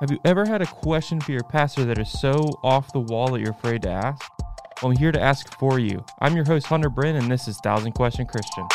[0.00, 3.28] Have you ever had a question for your pastor that is so off the wall
[3.32, 4.30] that you're afraid to ask?
[4.82, 6.04] Well, I'm here to ask for you.
[6.20, 8.66] I'm your host, Hunter Bryn, and this is Thousand Question Christian.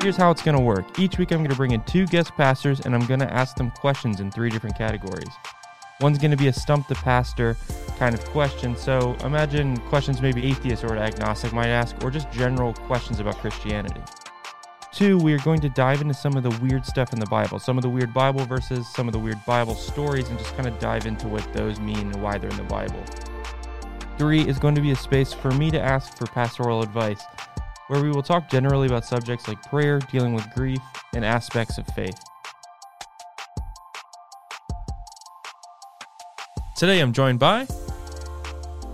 [0.00, 0.96] Here's how it's going to work.
[1.00, 3.56] Each week, I'm going to bring in two guest pastors, and I'm going to ask
[3.56, 5.34] them questions in three different categories.
[6.00, 7.56] One's going to be a stump the pastor
[7.98, 8.76] kind of question.
[8.76, 14.00] So imagine questions maybe atheist or agnostic might ask, or just general questions about Christianity.
[14.92, 17.58] Two, we are going to dive into some of the weird stuff in the Bible,
[17.58, 20.66] some of the weird Bible verses, some of the weird Bible stories, and just kind
[20.66, 23.04] of dive into what those mean and why they're in the Bible.
[24.16, 27.22] Three is going to be a space for me to ask for pastoral advice,
[27.88, 30.80] where we will talk generally about subjects like prayer, dealing with grief,
[31.14, 32.18] and aspects of faith.
[36.76, 37.66] Today I'm joined by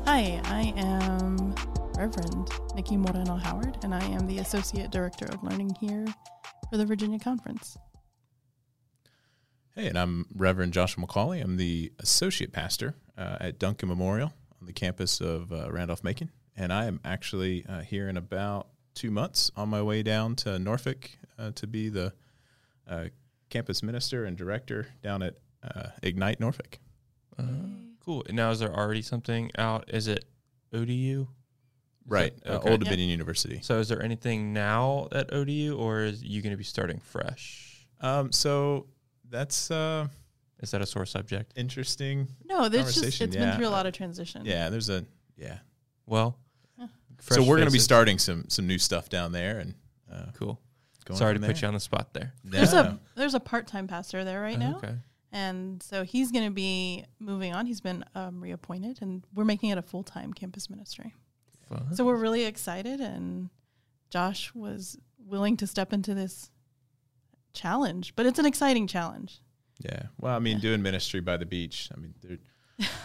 [0.07, 1.55] Hi, I am
[1.97, 6.05] Reverend Nikki Moreno Howard, and I am the Associate Director of Learning here
[6.69, 7.79] for the Virginia Conference.
[9.75, 11.43] Hey, and I'm Reverend Joshua McCauley.
[11.43, 16.31] I'm the Associate Pastor uh, at Duncan Memorial on the campus of uh, Randolph Macon,
[16.55, 20.59] and I am actually uh, here in about two months on my way down to
[20.59, 22.13] Norfolk uh, to be the
[22.87, 23.07] uh,
[23.49, 26.79] campus minister and director down at uh, Ignite Norfolk.
[27.39, 28.25] Uh, cool.
[28.31, 29.85] Now, is there already something out?
[29.93, 30.25] Is it
[30.73, 31.23] ODU?
[31.23, 31.27] Is
[32.07, 32.71] Right, that- uh, okay.
[32.71, 32.85] Old Yeah.
[32.91, 33.61] Dominion University.
[33.63, 37.87] So, is there anything now at ODU, or is you going to be starting fresh?
[38.01, 38.87] Um, so
[39.31, 40.09] that's uh,
[40.61, 41.53] Is that a sore subject?
[41.57, 42.29] interesting.
[42.45, 43.51] No, there's just Conversation, it's yeah.
[43.51, 44.45] been through a lot of transition.
[44.45, 45.05] Yeah, there's a
[45.37, 45.59] yeah.
[46.07, 46.39] Well,
[46.79, 46.89] Yeah.
[47.21, 49.75] fresh so we're going to be starting some some new stuff down there, and
[50.13, 50.61] uh, Cool.
[51.07, 52.35] going Sorry to from put you on the spot there.
[52.45, 54.95] There's a there's a part time pastor there right Oh, now, Okay.
[55.35, 57.67] And so he's going to be moving on.
[57.67, 61.13] He's been um, reappointed, and we're making it a full time campus ministry.
[61.69, 61.95] Fun.
[61.95, 63.51] So we're really excited, and
[64.11, 66.51] Josh was willing to step into this
[67.53, 69.41] challenge, but it's an exciting challenge.
[69.81, 70.05] Yeah.
[70.19, 70.63] Well, I mean, Yeah.
[70.63, 71.89] doing ministry by the beach.
[71.95, 72.39] I mean, there,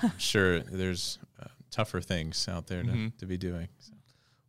[0.03, 3.17] I'm sure there's uh, tougher things out there to, Mhm.
[3.17, 3.67] to be doing.
[3.79, 3.93] So.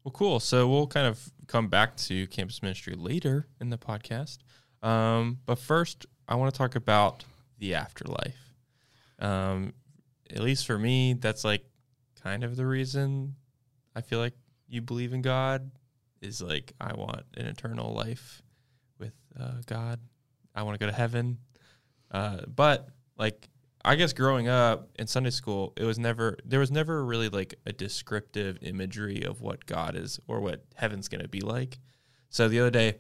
[0.04, 0.40] Well, cool.
[0.40, 4.38] So we'll kind of come back to campus ministry later in the podcast.
[4.82, 7.24] Um, but first, I want to talk about
[7.60, 8.54] the afterlife.
[9.21, 9.75] Um,
[10.31, 11.65] at least for me, that's like
[12.22, 13.37] kind of the reason
[13.94, 14.34] I feel like
[14.69, 15.70] you believe in God
[16.20, 18.43] is like I want an eternal life
[18.99, 20.00] with uh, God.
[20.54, 21.38] I want to go to heaven.
[22.10, 23.49] Uh, but like
[23.84, 27.54] I guess growing up in Sunday school, it was never there was never really like
[27.66, 31.78] a descriptive imagery of what God is or what heaven's gonna be like.
[32.28, 32.99] So the other day,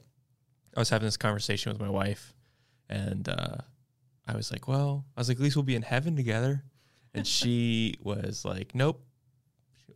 [0.76, 2.34] I was having this conversation with my wife,
[2.88, 3.58] and uh,
[4.30, 6.64] I was like, "Well, I was like, at least we'll be in heaven together,"
[7.14, 9.02] and she was like, "Nope."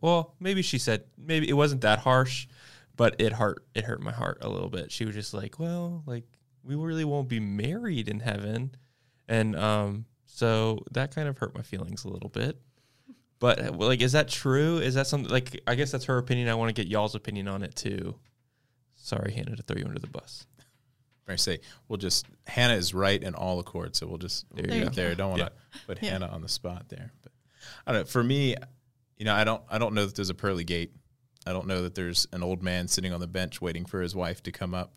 [0.01, 2.47] Well, maybe she said maybe it wasn't that harsh,
[2.95, 3.65] but it hurt.
[3.73, 4.91] It hurt my heart a little bit.
[4.91, 6.25] She was just like, "Well, like
[6.63, 8.75] we really won't be married in heaven,"
[9.27, 12.59] and um, so that kind of hurt my feelings a little bit.
[13.39, 14.77] But uh, like, is that true?
[14.79, 15.61] Is that something like?
[15.65, 16.49] I guess that's her opinion.
[16.49, 18.15] I want to get y'all's opinion on it too.
[18.95, 20.45] Sorry, Hannah, to throw you under the bus.
[21.33, 24.81] I say we'll just Hannah is right in all accords, so we'll just There you
[24.81, 24.87] go.
[24.87, 25.15] it there.
[25.15, 25.51] Don't want to
[25.87, 26.11] put Yeah.
[26.11, 27.31] Hannah on the spot there, but
[27.87, 28.01] I don't.
[28.01, 28.05] know.
[28.05, 28.55] For me,
[29.17, 29.61] you know, I don't.
[29.69, 30.91] I don't know that there's a pearly gate.
[31.47, 34.15] I don't know that there's an old man sitting on the bench waiting for his
[34.15, 34.93] wife to come up,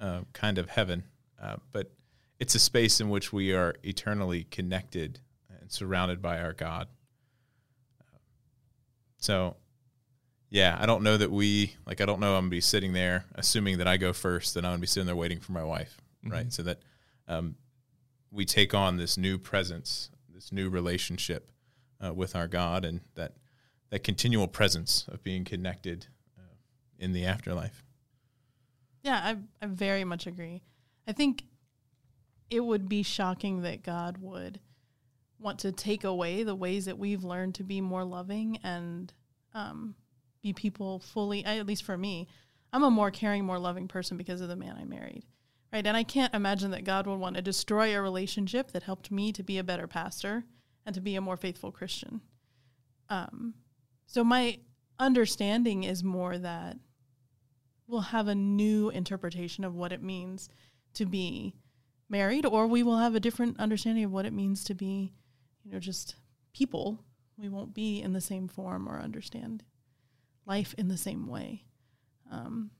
[0.00, 1.04] uh, kind of heaven.
[1.42, 1.90] Uh, but
[2.38, 5.20] it's a space in which we are eternally connected
[5.60, 6.88] and surrounded by our God.
[9.18, 9.56] So,
[10.50, 12.00] yeah, I don't know that we like.
[12.00, 12.34] I don't know.
[12.34, 15.06] I'm gonna be sitting there, assuming that I go first, then I'm gonna be sitting
[15.06, 16.46] there waiting for my wife, right?
[16.46, 16.52] Mhm.
[16.52, 16.80] So that
[17.26, 17.56] um,
[18.30, 21.50] we take on this new presence, this new relationship
[22.04, 23.34] uh, with our God, and that
[23.90, 26.06] that continual presence of being connected
[26.38, 26.54] uh,
[26.98, 27.84] in the afterlife.
[29.02, 30.62] Yeah, I I very much agree.
[31.06, 31.44] I think
[32.50, 34.60] it would be shocking that God would
[35.38, 39.12] want to take away the ways that we've learned to be more loving and
[39.54, 39.94] um,
[40.42, 41.44] be people fully.
[41.44, 42.28] At least for me,
[42.72, 45.24] I'm a more caring, more loving person because of the man I married,
[45.72, 45.86] right?
[45.86, 49.32] And I can't imagine that God would want to destroy a relationship that helped me
[49.32, 50.44] to be a better pastor
[50.84, 52.20] and to be a more faithful Christian.
[53.08, 53.54] Um,
[54.06, 54.58] so my
[54.98, 56.76] understanding is more that
[57.86, 60.48] we'll have a new interpretation of what it means
[60.94, 61.54] to be
[62.08, 65.12] married, or we will have a different understanding of what it means to be,
[65.64, 66.16] you know, just
[66.52, 66.98] people.
[67.36, 69.62] We won't be in the same form or understand
[70.48, 71.64] life in the same way.
[72.30, 72.70] Um,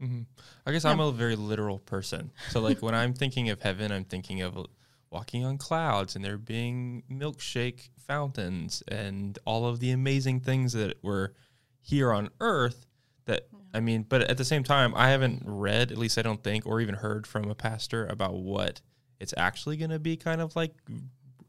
[0.00, 0.22] hmm
[0.66, 0.90] I guess Yeah.
[0.90, 2.30] I'm a very literal person.
[2.50, 4.66] So like when I'm thinking of heaven, I'm thinking of
[5.10, 11.02] walking on clouds and there being milkshake fountains and all of the amazing things that
[11.02, 11.34] were
[11.80, 12.86] here on earth
[13.26, 16.42] that I mean, but at the same time, I haven't read, at least I don't
[16.42, 18.80] think, or even heard from a pastor about what
[19.18, 20.72] it's actually going to be kind of like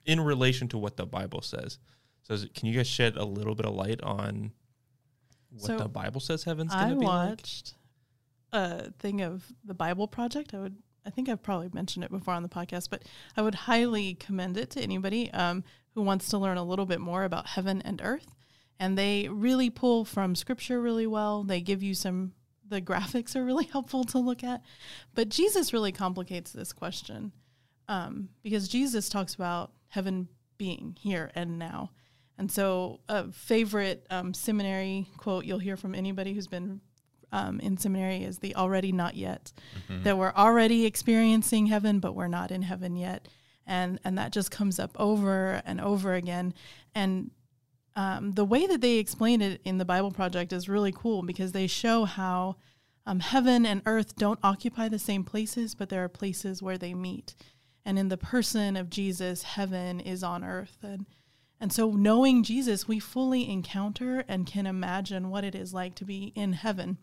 [0.06, 1.78] in relation to what the Bible says.
[2.24, 4.52] So, is can you guys shed a little bit of light on
[5.60, 7.30] what So, the Bible says heaven's going I to be like?
[7.30, 7.74] watched
[8.54, 10.54] a thing of the Bible Project.
[10.54, 13.04] I would, I think I've probably mentioned it before on the podcast, but
[13.36, 15.64] I would highly commend it to anybody um,
[15.94, 18.36] who wants to learn a little bit more about heaven and earth.
[18.80, 21.44] And they really pull from Scripture really well.
[21.44, 22.34] They give you some.
[22.68, 24.62] The graphics are really helpful to look at,
[25.14, 27.32] but Jesus really complicates this question
[27.88, 30.28] um, because Jesus talks about heaven
[30.58, 31.92] being here and now.
[32.38, 36.82] And so, a favorite um, seminary quote you'll hear from anybody who's been
[37.32, 39.52] um, in seminary is the already not yet,
[40.04, 43.28] that we're already experiencing heaven, but we're not in heaven yet.
[43.68, 46.54] And, and that just comes up over and over again.
[46.94, 47.32] And
[47.96, 51.52] um, the way that they explain it in the Bible Project is really cool because
[51.52, 52.58] they show how
[53.06, 56.94] um, heaven and earth don't occupy the same places, but there are places where they
[56.94, 57.36] meet.
[57.86, 60.78] And in the person of Jesus, heaven is on earth.
[60.82, 61.06] And,
[61.60, 66.06] and so, knowing Jesus, we fully encounter and can imagine what it is like to
[66.06, 66.98] be in heaven,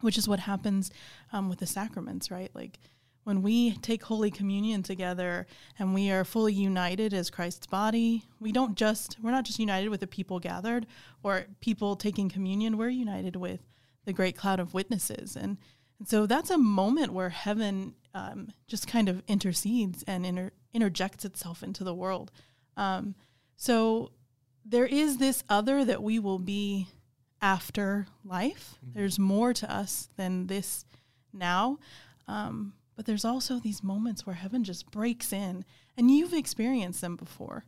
[0.00, 0.90] which is what happens
[1.32, 2.50] um, with the sacraments, right?
[2.54, 2.78] Like
[3.26, 5.48] when we take Holy Communion together
[5.78, 9.88] and we are fully united as Christ's body, we don't just, we're not just united
[9.88, 10.86] with the people gathered
[11.24, 13.60] or people taking communion, we're united with
[14.04, 15.34] the great cloud of witnesses.
[15.34, 15.58] And,
[15.98, 21.24] and so that's a moment where heaven um, just kind of intercedes and inter- interjects
[21.24, 22.30] itself into the world.
[22.76, 23.16] Um,
[23.56, 24.12] so
[24.64, 26.88] there is this other that we will be
[27.40, 28.78] after life.
[28.94, 30.84] There's more to us than this
[31.32, 31.78] now.
[32.26, 35.64] Um, but there's also these moments where heaven just breaks in,
[35.96, 37.64] and you've experienced them before.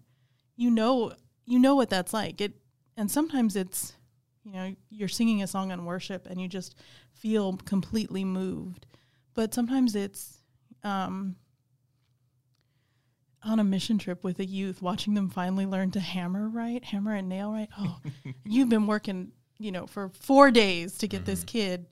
[0.57, 1.13] You know,
[1.45, 2.41] you know what that's like.
[2.41, 2.55] It,
[2.97, 3.93] and sometimes it's,
[4.43, 6.75] you know, you're singing a song on worship, and you just
[7.13, 8.87] feel completely moved.
[9.35, 10.39] But sometimes it's
[10.83, 11.37] um,
[13.49, 17.15] on a mission trip with a youth, watching them finally learn to hammer right, hammer
[17.15, 17.69] and nail right.
[17.79, 17.99] Oh,
[18.45, 21.87] you've been working, you know, for four days to get this kid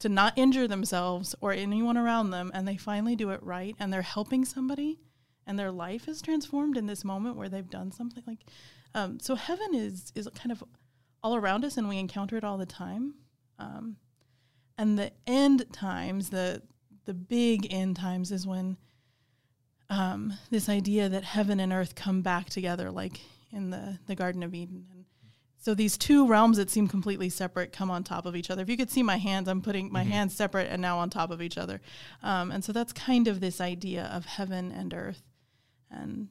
[0.00, 3.92] to not injure themselves or anyone around them, and they finally do it right, and
[3.92, 4.98] they're helping somebody,
[5.46, 8.40] and their life is transformed in this moment where they've done something like.
[8.94, 10.62] Um, so heaven is is kind of
[11.22, 13.14] all around us, and we encounter it all the time.
[13.58, 13.96] Um,
[14.76, 16.62] and the end times, the
[17.04, 18.76] the big end times, is when
[19.92, 24.42] um, this idea that heaven and earth come back together, like in the the Garden
[24.42, 24.86] of Eden.
[24.90, 25.04] And
[25.58, 28.62] so these two realms that seem completely separate come on top of each other.
[28.62, 31.30] If you could see my hands, I'm putting my hands separate and now on top
[31.30, 31.80] of each other.
[32.22, 35.22] Um, and so that's kind of this idea of heaven and earth.
[35.90, 36.28] And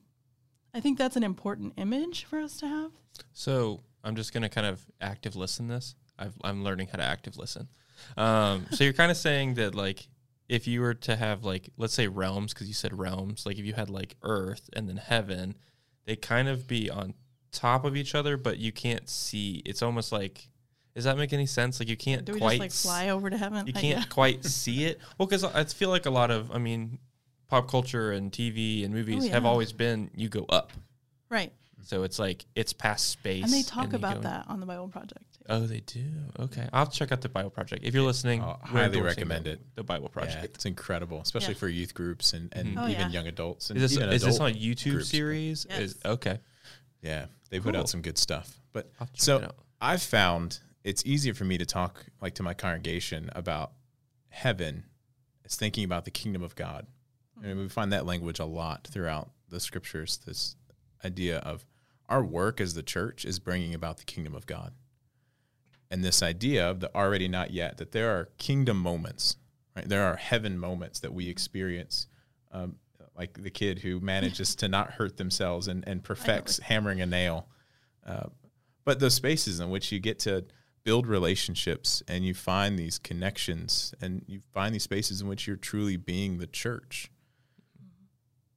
[0.73, 2.91] I think that's an important image for us to have.
[3.31, 5.95] So I'm just going to kind of active listen this.
[6.17, 7.67] I've, I'm learning how to active listen.
[8.17, 10.07] Um, so you're kind of saying that like
[10.51, 13.63] if you were to have like let's say realms because you said realms like if
[13.65, 15.56] you had like earth and then heaven
[16.06, 17.13] they kind of be on
[17.53, 20.50] top of each other but you can't see it's almost like
[20.94, 23.30] does that make any sense like you can't Do we quite just like fly over
[23.30, 23.65] to heaven?
[23.65, 27.00] you can't quite see it well because i feel like a lot of i mean
[27.47, 29.51] pop culture and tv and oh, movies have Oh, yeah.
[29.51, 30.71] always been you go up
[31.30, 31.54] Right.
[31.83, 34.89] so it's like it's past space And they talk you about that on the Bible
[34.89, 35.31] Project.
[35.51, 36.05] Oh, they do.
[36.39, 37.83] Okay, I'll check out the Bible Project.
[37.83, 39.59] If you're listening, I'll highly recommend it.
[39.75, 40.55] The Bible Yeah, Project.
[40.55, 41.59] it's incredible, especially Yeah.
[41.59, 42.79] for youth groups and, and mm-hmm.
[42.79, 43.09] Oh, even yeah.
[43.09, 43.69] young adults.
[43.69, 45.65] And Is this even is this on a YouTube groups, but- series?
[45.65, 46.39] Is okay.
[47.01, 48.59] Yeah, they put out some good stuff.
[48.71, 49.51] But I'll check it so.
[49.81, 53.73] I've found it's easier for me to talk like to my congregation about
[54.29, 54.85] heaven
[55.43, 56.87] as thinking about the kingdom of God.
[57.37, 57.45] Hmm.
[57.45, 60.17] And we find that language a lot throughout the scriptures.
[60.25, 60.55] This
[61.03, 61.65] idea of
[62.07, 64.73] our work as the church is bringing about the kingdom of God.
[65.92, 69.36] And this idea of the already not yet, that there are kingdom moments,
[69.76, 69.88] right?
[69.88, 72.07] There are heaven moments that we experience.
[72.52, 72.78] Um,
[73.16, 77.48] like the kid who manages to not hurt themselves and, and perfects hammering a nail.
[78.06, 78.28] Uh,
[78.83, 80.45] but those spaces in which you get to
[80.83, 85.56] build relationships and you find these connections and you find these spaces in which you're
[85.56, 87.12] truly being the church.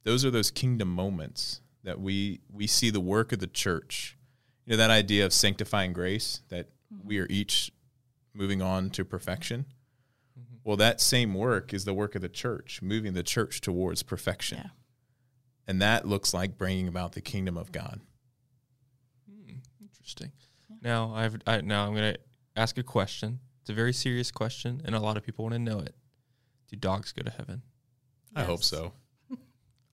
[0.05, 4.17] Those are those kingdom moments that we we see the work of the church.
[4.65, 6.71] You know that idea of sanctifying grace that
[7.03, 7.73] we are each
[8.33, 9.67] moving on to perfection.
[10.65, 14.59] Well, that same work is the work of the church, moving the church towards perfection.
[14.65, 14.71] Yeah.
[15.67, 18.01] And that looks like bringing about the kingdom of God.
[19.31, 20.33] Hmm, interesting.
[20.83, 22.17] Now I've I, now I'm gonna
[22.57, 23.41] ask a question.
[23.61, 25.95] It's a very serious question, and a lot of people want to know it.
[26.69, 27.63] Do dogs go to heaven?
[28.35, 28.93] I hope so.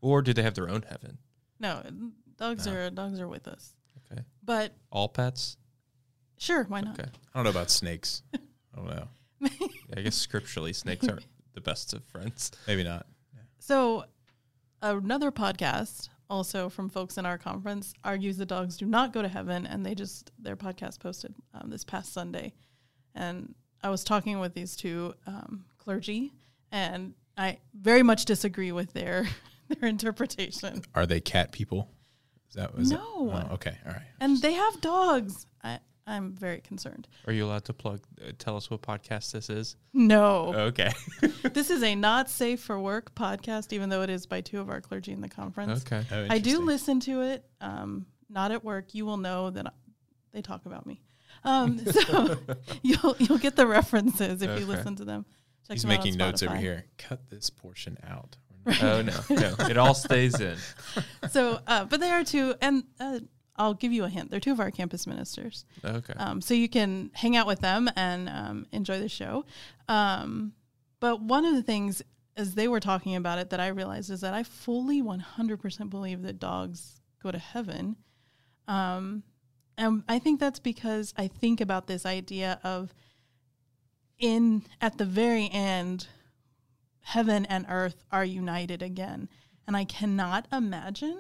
[0.04, 1.20] Or do they have their own heaven?
[1.60, 1.84] No,
[2.36, 2.74] dogs No.
[2.74, 3.76] are dogs are with us.
[4.12, 4.24] Okay.
[4.44, 5.58] But All pets?
[6.42, 7.00] Sure, why not?
[7.00, 7.10] Okay.
[7.34, 8.24] I don't know about snakes.
[8.34, 8.40] I
[8.76, 9.08] don't know.
[9.42, 9.50] Yeah,
[9.98, 12.52] I guess scripturally, snakes aren't the best of friends.
[12.68, 13.06] Maybe not.
[13.60, 14.06] So,
[14.82, 19.28] another podcast, also from folks in our conference, argues the dogs do not go to
[19.28, 22.54] heaven, and they just their podcast posted um, this past Sunday,
[23.16, 26.34] and I was talking with these two um, clergy,
[26.72, 29.28] and I very much disagree with their
[29.70, 30.82] their interpretation.
[30.96, 31.90] Are they cat people?
[32.50, 32.98] Is that was No.
[32.98, 33.48] It?
[33.50, 33.78] Oh, okay.
[33.86, 34.02] All right.
[34.20, 35.46] And they have dogs.
[35.64, 35.80] I
[36.12, 37.08] I'm very concerned.
[37.26, 38.02] Are you allowed to plug?
[38.22, 39.76] Uh, tell us what podcast this is.
[39.94, 40.92] No, Okay.
[41.54, 44.70] this is a not safe for work podcast, even though it is by two of
[44.70, 45.84] our clergy in the conference.
[45.86, 46.06] okay.
[46.12, 47.46] Oh, I do listen to it.
[47.62, 48.94] Um, not at work.
[48.94, 49.72] You will know that I,
[50.34, 51.02] they talk about me.
[51.44, 52.38] Um, so
[52.84, 54.60] you'll you'll get the references if Okay.
[54.60, 55.26] you listen to them.
[55.68, 56.86] Check He's them out making notes over here.
[56.98, 58.36] Cut this portion out.
[58.82, 60.58] Oh no, no, it all stays in.
[61.32, 63.20] So, uh, but they are two, and uh,
[63.62, 64.32] I'll give you a hint.
[64.32, 65.66] They're two of our campus ministers.
[65.86, 66.14] Okay.
[66.18, 69.46] Um, so you can hang out with them and um, enjoy the show.
[69.88, 70.54] Um,
[71.00, 72.02] but one of the things,
[72.36, 76.24] as they were talking about it, that I realized is that I fully 100% believe
[76.24, 77.98] that dogs go to heaven.
[78.68, 79.22] Um,
[79.78, 82.96] and I think that's because I think about this idea of
[84.18, 86.08] in at the very end,
[87.02, 89.30] heaven and earth are united again.
[89.68, 91.20] And I cannot imagine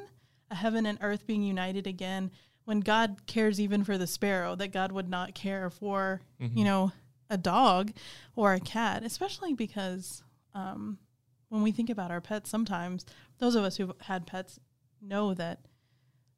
[0.55, 2.31] heaven and earth being united again
[2.65, 6.21] when God cares even for the sparrow, that God would not care for,
[6.55, 6.91] you know,
[7.29, 7.91] a dog
[8.35, 10.97] or a cat, especially because um,
[11.49, 13.05] when we think about our pets, sometimes
[13.39, 14.59] those of us who've had pets
[15.01, 15.59] know that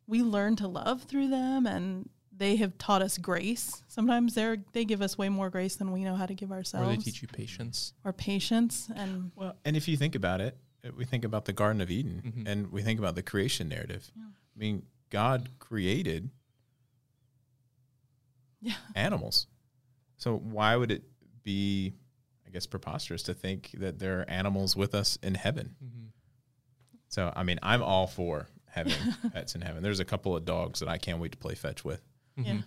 [0.07, 3.83] we learn to love through them and they have taught us grace.
[3.87, 6.83] Sometimes they're they give us way more grace than we know how to give ourselves.
[6.83, 7.05] Or ourselves.
[7.05, 7.93] they teach you patience.
[8.03, 10.57] or patience and Well, and if you think about it,
[10.95, 12.47] we think about the Garden of Eden Mhm.
[12.47, 14.11] and we think about the creation narrative.
[14.15, 14.23] Yeah.
[14.23, 16.29] I mean, God created
[18.61, 18.75] yeah.
[18.95, 19.47] animals.
[20.17, 21.03] So why would it
[21.43, 21.93] be,
[22.45, 25.75] I guess, preposterous to think that there are animals with us in heaven?
[25.83, 26.05] Mm-hmm.
[27.09, 28.93] So, I mean, I'm all for having
[29.33, 29.83] pets in heaven.
[29.83, 32.01] There's a couple of dogs that I can't wait to play fetch with.
[32.37, 32.61] Yeah.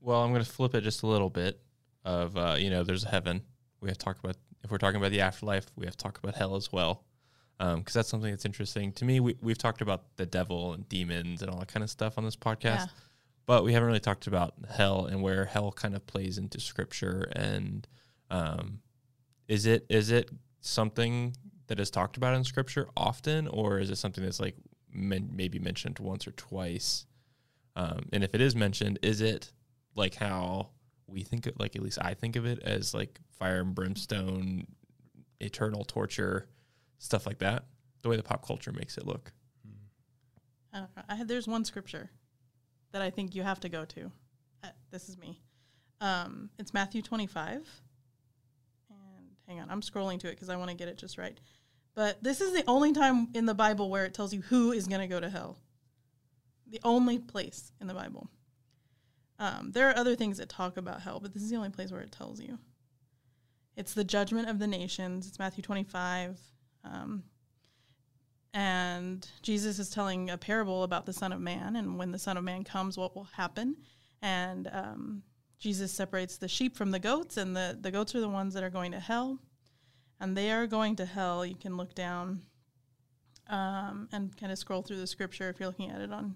[0.00, 1.60] Well, I'm going to flip it just a little bit.
[2.02, 3.42] Of uh, you know, there's a heaven.
[3.82, 5.66] We have to talk about if we're talking about the afterlife.
[5.76, 7.04] We have to talk about hell as well,
[7.76, 9.20] because that's something that's interesting to me.
[9.20, 12.24] We we've talked about the devil and demons and all that kind of stuff on
[12.24, 12.86] this podcast, Yeah.
[13.46, 17.28] but we haven't really talked about hell and where hell kind of plays into scripture.
[17.36, 17.86] And
[18.30, 18.80] um,
[19.46, 21.36] is it is it something
[21.66, 24.56] that is talked about in scripture often, or is it something that's like
[24.92, 27.06] men- maybe mentioned once or twice?
[27.76, 29.52] Um, and if it is mentioned, is it
[29.94, 30.70] like how
[31.06, 34.66] we think of, like at least I think of it as like fire and brimstone,
[35.40, 36.48] eternal torture,
[37.00, 37.64] stuff like that?
[38.02, 39.32] The way the pop culture makes it look.
[40.72, 40.86] I.
[41.08, 42.10] I there's one scripture
[42.92, 44.12] that I think you have to go to.
[44.62, 45.40] Uh, this is me.
[46.00, 47.56] Um, it's Matthew 25.
[48.90, 51.38] And hang on, I'm scrolling to it because I want to get it just right.
[51.94, 54.86] But this is the only time in the Bible where it tells you who is
[54.86, 55.58] going to go to hell.
[56.68, 58.28] The only place in the Bible.
[59.38, 61.90] Um, there are other things that talk about hell, but this is the only place
[61.90, 62.58] where it tells you.
[63.76, 65.26] It's the judgment of the nations.
[65.26, 66.38] It's Matthew 25.
[66.84, 67.24] Um,
[68.52, 72.36] and Jesus is telling a parable about the Son of Man, and when the Son
[72.36, 73.76] of Man comes, what will happen?
[74.22, 75.22] And um,
[75.58, 78.64] Jesus separates the sheep from the goats, and the, the goats are the ones that
[78.64, 79.38] are going to hell.
[80.18, 81.46] And they are going to hell.
[81.46, 82.42] You can look down
[83.48, 86.34] um, and kind of scroll through the scripture if you're looking at it on, on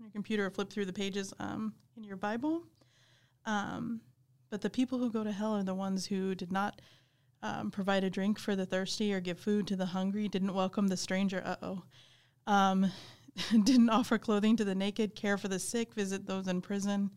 [0.00, 2.64] your computer or flip through the pages um, in your Bible.
[3.46, 4.00] Um,
[4.50, 6.80] but the people who go to hell are the ones who did not
[7.42, 10.88] um, provide a drink for the thirsty or give food to the hungry, didn't welcome
[10.88, 11.82] the stranger, uh oh,
[12.46, 12.90] um,
[13.64, 17.10] didn't offer clothing to the naked, care for the sick, visit those in prison.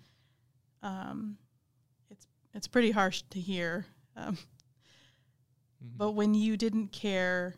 [0.82, 1.38] Um,
[2.10, 3.86] it's it's pretty harsh to hear.
[4.15, 4.38] Um,
[5.98, 7.55] but when you didn't care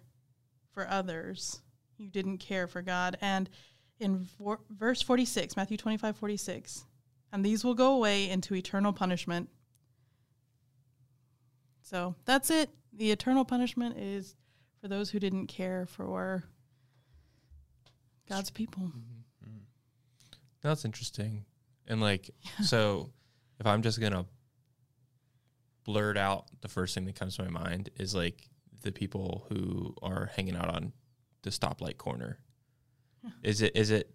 [0.74, 1.62] for others,
[1.97, 3.17] you didn't care for God.
[3.21, 3.50] And
[4.00, 6.86] in vor- verse 46, Matthew 25, 46,
[7.31, 9.50] and these will go away into eternal punishment.
[11.89, 12.70] So that's it.
[12.91, 14.36] The eternal punishment is
[14.82, 16.44] for those who didn't care for
[18.27, 18.84] God's people.
[18.84, 19.46] Mm-hmm.
[19.46, 19.63] Mm-hmm.
[20.62, 21.46] That's interesting.
[21.88, 22.29] And like,
[22.63, 23.10] so
[23.60, 24.25] if I'm just gonna
[25.86, 28.50] blurt out the first thing that comes to my mind is like
[28.82, 30.91] the people who are hanging out on
[31.44, 32.39] the stoplight corner.
[33.44, 34.13] Is it is it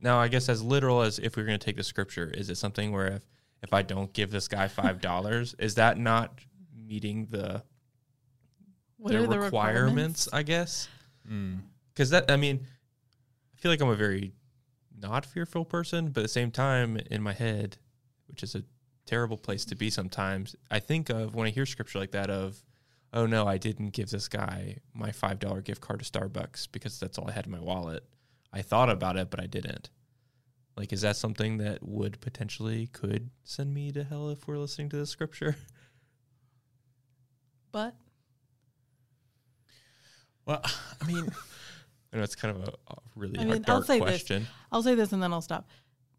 [0.00, 0.18] now?
[0.18, 2.92] I guess as literal as if we are gonna take the scripture, is it something
[2.92, 3.22] where if
[3.62, 6.38] if I don't give this guy five dollars, is that not
[6.86, 7.62] meeting the
[8.96, 10.28] What the are the requirements?
[10.32, 10.88] I guess.
[11.30, 11.60] Mm.
[11.94, 12.66] because that I mean,
[13.54, 14.34] I feel like I'm a very
[15.00, 17.78] not fearful person, but at the same time, in my head,
[18.28, 18.62] which is a
[19.06, 22.62] terrible place to be sometimes, I think of when I hear scripture like that of,
[23.12, 26.98] oh no, I didn't give this guy my five dollar gift card to Starbucks because
[26.98, 28.04] that's all I had in my wallet.
[28.52, 29.90] I thought about it, but I didn't.
[30.76, 34.88] Like, is that something that would potentially could send me to hell if we're listening
[34.90, 35.56] to the scripture?
[37.74, 37.92] But
[40.46, 40.60] Well,
[41.02, 41.28] I mean,
[42.12, 44.02] I know it's kind of a, a really I mean, I'll dark say this.
[44.08, 44.46] question.
[44.70, 45.66] I'll say this and then I'll stop.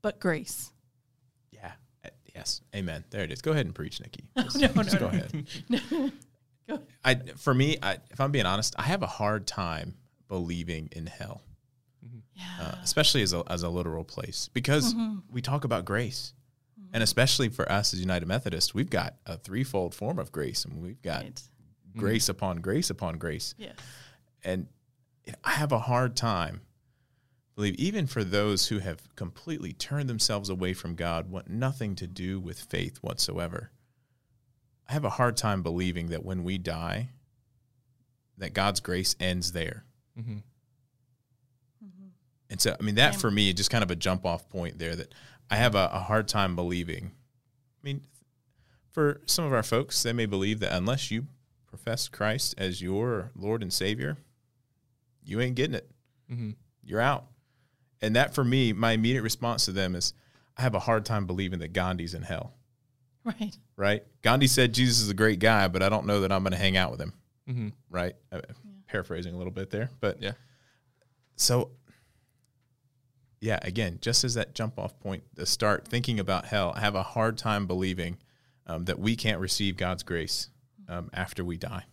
[0.01, 0.71] But grace.
[1.51, 1.71] yeah,
[2.03, 3.05] uh, yes, amen.
[3.09, 3.41] There it is.
[3.41, 4.25] Go ahead and preach, Nikki.
[4.35, 5.17] No, Just, no, just no, go no.
[5.17, 6.11] ahead.
[6.67, 6.79] Go.
[7.05, 9.95] I for me, I, if I'm being honest, I have a hard time
[10.27, 11.41] believing in hell,
[12.33, 12.43] Yeah.
[12.59, 15.19] uh, especially as a as a literal place, because Mm-hmm.
[15.31, 16.33] we talk about grace,
[16.95, 20.81] and especially for us as United Methodists, we've got a threefold form of grace, and
[20.81, 21.41] we've got right.
[21.97, 23.75] grace upon grace upon grace, Yes.
[24.45, 24.67] and
[25.43, 26.61] I have a hard time
[27.55, 32.07] believe even for those who have completely turned themselves away from God, want nothing to
[32.07, 33.71] do with faith whatsoever.
[34.87, 37.09] I have a hard time believing that when we die,
[38.37, 39.83] that God's grace ends there.
[40.15, 40.37] hmm
[42.49, 43.19] And so, I mean, that Same.
[43.21, 45.13] for me, just kind of a jump off point there that
[45.49, 47.11] I have a, a hard time believing.
[47.13, 48.01] I mean,
[48.91, 51.27] for some of our folks, they may believe that unless you
[51.67, 54.17] profess Christ as your Lord and Savior,
[55.23, 55.89] you ain't getting it.
[56.29, 56.51] hmm
[56.83, 57.25] You're out.
[58.01, 60.13] And that for me, my immediate response to them is
[60.57, 62.53] I have a hard time believing that Gandhi's in hell,
[63.23, 63.57] Right.
[63.75, 64.03] right?
[64.21, 66.57] Gandhi said Jesus is a great guy, but I don't know that I'm going to
[66.57, 67.13] hang out with him,
[67.47, 68.15] hmm right?
[68.31, 68.41] Uh,
[68.87, 69.89] Paraphrasing a little bit there.
[69.99, 70.33] But Yeah.
[71.35, 71.71] so
[73.45, 76.95] yeah again just as that jump off point to start thinking about hell i have
[76.95, 78.17] a hard time believing
[78.67, 80.49] um, that we can't receive god's grace
[80.89, 81.83] um, after we die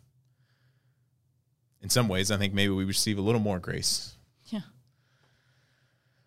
[1.82, 4.16] in some ways i think maybe we receive a little more grace
[4.46, 4.60] Yeah.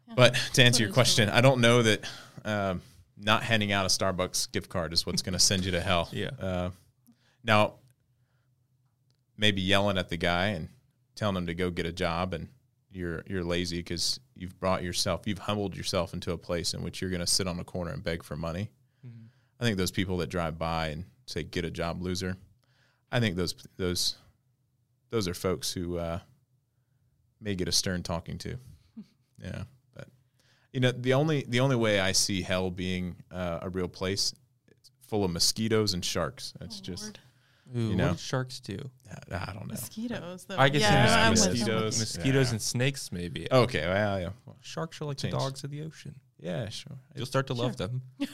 [0.08, 0.14] Yeah.
[0.16, 2.08] but to answer your question i don't know that
[2.46, 2.82] um,
[3.18, 6.10] not handing out a starbucks gift card is what's going to send you to hell
[6.14, 6.30] Yeah.
[6.40, 6.70] uh,
[7.44, 7.74] now
[9.38, 10.70] maybe yelling at the guy and
[11.16, 12.48] telling him to go get a job and
[12.92, 17.02] you're you're lazy because you've brought yourself you've humbled yourself into a place in which
[17.02, 18.70] you're going to sit on a corner and beg for money
[19.06, 19.28] Mhm.
[19.60, 22.36] i think those people that drive by and say get a job loser
[23.12, 24.16] i think those those
[25.12, 26.20] those are folks who uh,
[27.40, 28.58] may get a stern talking to
[29.42, 30.08] yeah but
[30.74, 34.34] you know the only the only way i see hell being uh, a real place
[34.70, 37.20] it's full of mosquitoes and sharks That's Oh, just Lord.
[37.76, 38.08] Ooh, You know?
[38.10, 38.78] what do sharks do?
[39.32, 40.46] i don't know mosquitoes.
[40.46, 40.58] Though.
[40.58, 41.96] I guess yeah, I'm with- mosquitoes.
[41.98, 42.02] you.
[42.02, 42.52] Mosquitoes Yeah.
[42.52, 43.48] and snakes, maybe.
[43.52, 45.34] okay well yeah well, Sharks are like Change.
[45.34, 46.16] the dogs of the ocean.
[46.40, 48.02] yeah sure You'll start to love them.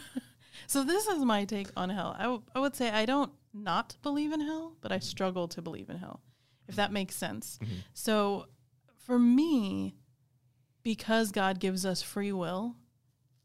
[0.67, 2.15] So this is my take on hell.
[2.17, 5.61] I, w- I would say I don't not believe in hell, but I struggle to
[5.61, 6.21] believe in hell,
[6.69, 7.59] if that makes sense.
[7.61, 7.67] Mhm.
[7.93, 8.45] So
[9.05, 9.95] for me,
[10.83, 12.75] because God gives us free will,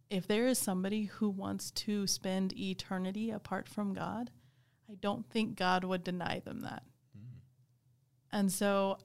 [0.08, 4.30] if there is somebody who wants to spend eternity apart from God,
[4.90, 6.82] I don't think God would deny them that.
[8.32, 8.98] And so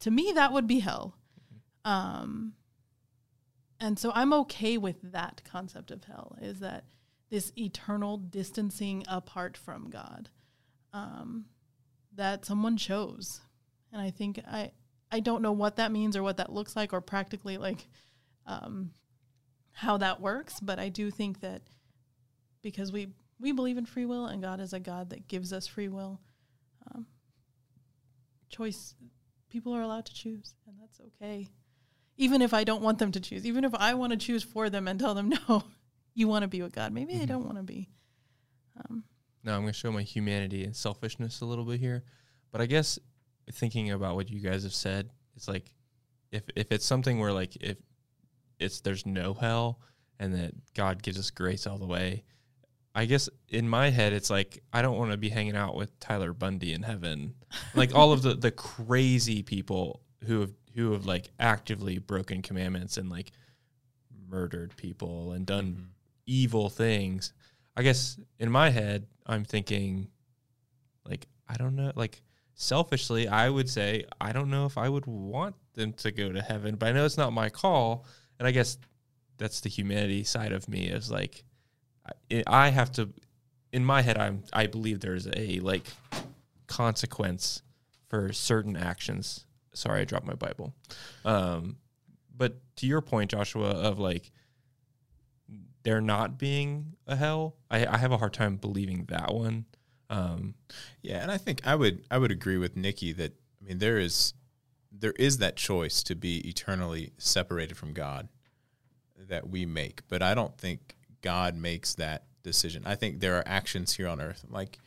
[0.00, 1.16] to me, that would be hell.
[1.84, 2.54] Um,
[3.78, 6.84] and so I'm okay with that concept of hell is that
[7.30, 10.28] this eternal distancing apart from God
[10.92, 11.46] um,
[12.14, 13.40] that someone chose.
[13.92, 14.72] And I think I,
[15.10, 17.88] I don't know what that means or what that looks like or practically like
[18.46, 18.90] um,
[19.72, 21.62] how that works, but I do think that
[22.62, 23.08] because we,
[23.40, 26.20] we believe in free will and God is a God that gives us free will,
[26.94, 27.06] um,
[28.48, 28.94] choice,
[29.48, 31.48] people are allowed to choose, and that's okay
[32.16, 34.68] even if I don't want them to choose, even if I want to choose for
[34.68, 35.64] them and tell them, no,
[36.12, 36.92] you want to be with God.
[36.92, 37.28] Maybe they Mhm.
[37.28, 37.88] don't want to be.
[38.76, 39.04] Um,
[39.42, 42.04] Now I'm going to show my humanity and selfishness a little bit here,
[42.52, 42.98] but I guess
[43.52, 45.74] thinking about what you guys have said, it's like
[46.30, 47.78] if if it's something where like if
[48.58, 49.80] it's there's no hell
[50.18, 52.24] and that God gives us grace all the way,
[52.94, 55.98] I guess in my head it's like I don't want to be hanging out with
[56.00, 57.34] Tyler Bundy in heaven,
[57.74, 62.96] like all of the the crazy people who have who have like actively broken commandments
[62.96, 63.32] and like
[64.28, 65.84] murdered people and done mm-hmm.
[66.26, 67.32] evil things.
[67.76, 70.08] I guess in my head, I'm thinking,
[71.08, 72.20] like, I don't know, like,
[72.54, 76.42] selfishly, I would say, I don't know if I would want them to go to
[76.42, 78.06] heaven, but I know it's not my call.
[78.38, 78.78] And I guess
[79.38, 81.44] that's the humanity side of me is like,
[82.46, 83.10] I, have to,
[83.72, 85.86] in my head, I'm, I believe there's a like
[86.66, 87.62] consequence
[88.08, 89.46] for certain actions.
[89.74, 90.74] Sorry, I dropped my Bible.
[91.24, 91.76] Um,
[92.36, 94.30] but to your point, Joshua, of like,
[95.82, 99.64] there not being a hell, I, I have a hard time believing that one.
[100.10, 100.54] Um,
[101.02, 103.98] Yeah, and I think I would I would agree with Nikki that I mean there
[103.98, 104.34] is
[104.92, 108.28] there is that choice to be eternally separated from God
[109.16, 112.82] that we make, but I don't think God makes that decision.
[112.86, 114.78] I think there are actions here on earth, like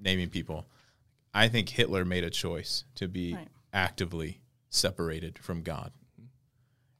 [0.00, 0.66] naming people.
[1.32, 3.48] I think Hitler made a choice to be Right.
[3.72, 5.92] actively separated from God.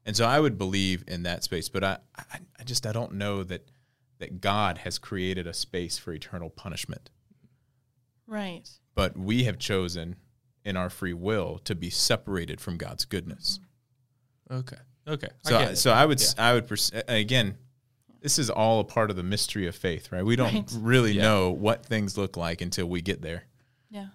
[0.05, 3.13] And so I would believe in that space, but I, I, I just I don't
[3.13, 3.69] know that
[4.19, 7.09] that God has created a space for eternal punishment.
[8.25, 8.67] Right.
[8.95, 10.15] But we have chosen
[10.65, 13.59] in our free will to be separated from God's goodness.
[14.49, 14.57] Mm-hmm.
[14.59, 14.77] Okay.
[15.07, 15.27] Okay.
[15.43, 15.75] So, get it.
[15.77, 17.57] so I would, I would, pers- again,
[18.21, 20.25] this is all a part of the mystery of faith, right?
[20.25, 20.73] We don't Right.
[20.79, 21.21] really Yeah.
[21.23, 23.43] know what things look like until we get there.
[23.89, 24.07] Yeah.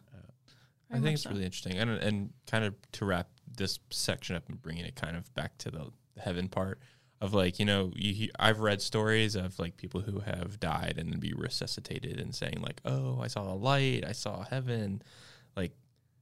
[0.91, 1.31] I think it's so.
[1.31, 5.17] really interesting, and and kind of to wrap this section up and bringing it kind
[5.17, 6.81] of back to the heaven part
[7.23, 11.11] of like you know you I've read stories of like people who have died and
[11.11, 15.01] then be resuscitated and saying like oh I saw a light I saw heaven
[15.57, 15.73] like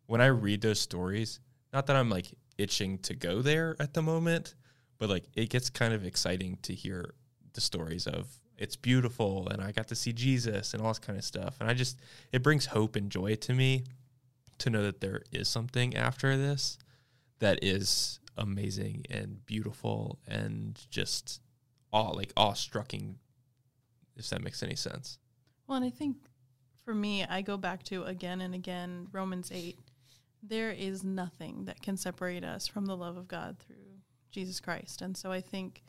[0.06, 1.40] when I read those stories
[1.72, 2.26] not that I'm like
[2.58, 4.54] itching to go there at the moment
[4.98, 7.14] but like it gets kind of exciting to hear
[7.54, 11.18] the stories of it's beautiful and I got to see Jesus and all this kind
[11.18, 11.98] of stuff and I just
[12.32, 13.84] it brings hope and joy to me
[14.58, 16.78] to know that there is something after this
[17.38, 21.40] that is amazing and beautiful and just
[21.92, 23.14] awe like awe-strucking
[24.16, 25.18] if that makes any sense
[25.66, 26.16] Well, and I think
[26.84, 29.78] for me, I go back to again and again Romans 8.
[30.42, 34.00] There is nothing that can separate us from the love of God through
[34.32, 35.00] Jesus Christ.
[35.02, 35.82] And so I think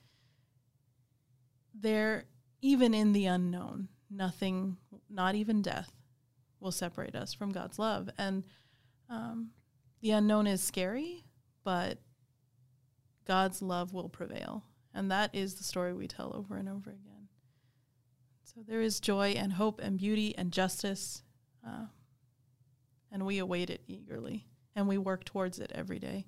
[1.74, 2.26] there,
[2.62, 4.78] even in the unknown, nothing,
[5.10, 5.92] not even death,
[6.60, 8.10] will separate us from God's love.
[8.18, 8.44] And
[9.10, 9.52] um,
[10.02, 11.26] the unknown is scary,
[11.64, 12.00] but
[13.26, 14.64] God's love will prevail.
[14.94, 17.28] And that is the story we tell over and over again.
[18.44, 21.24] So there is joy and hope and beauty and justice,
[21.66, 21.86] uh,
[23.10, 26.26] and we await it eagerly, and we work towards it every day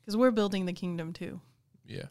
[0.00, 1.40] because we're building the kingdom too.
[1.86, 2.06] yeah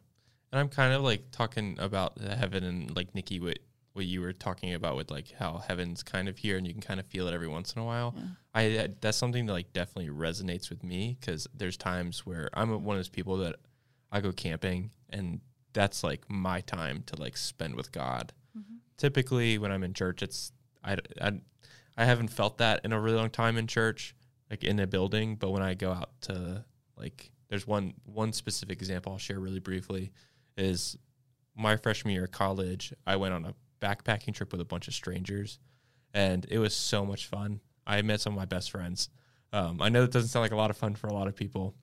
[0.54, 3.60] and i'm kind of like talking about the heaven and like nikki what
[3.94, 6.82] what you were talking about with like how heaven's kind of here and you can
[6.82, 8.24] kind of feel it every once in a while Yeah.
[8.56, 12.70] I uh, that's something that like definitely resonates with me because there's times where I'm
[12.84, 13.58] one of those people that
[14.12, 15.42] I go camping and
[15.74, 18.32] that's like my time to like spend with God.
[18.98, 20.52] Typically, when I'm in church, it's
[20.84, 21.32] I, I
[21.98, 24.16] I haven't felt that in a really long time in church,
[24.52, 25.36] like in a building.
[25.36, 26.64] But when I go out to
[26.96, 30.12] like, there's one one specific example I'll share really briefly
[30.58, 30.98] is
[31.56, 32.94] my freshman year of college.
[33.06, 35.60] I went on a backpacking trip with a bunch of strangers,
[36.14, 37.60] and it was so much fun.
[37.86, 39.10] I met some of my best friends.
[39.52, 41.36] Um, I know that doesn't sound like a lot of fun for a lot of
[41.36, 41.76] people,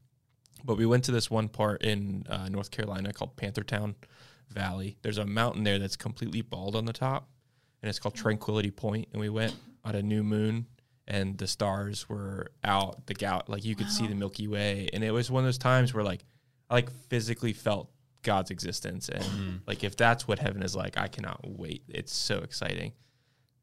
[0.64, 3.94] but we went to this one part in uh, North Carolina called Panthertown
[4.48, 4.96] Valley.
[5.02, 7.28] There's a mountain there that's completely bald on the top,
[7.82, 9.08] and it's called Tranquility Point.
[9.12, 9.54] And we went
[9.84, 10.66] on a new moon,
[11.06, 13.06] and the stars were out.
[13.06, 15.58] The gal, like you could see the Milky Way, and it was one of those
[15.58, 16.24] times where like
[16.68, 17.90] I like physically felt
[18.22, 21.82] God's existence, and like if that's what heaven is like, I cannot wait.
[21.88, 22.92] It's so exciting,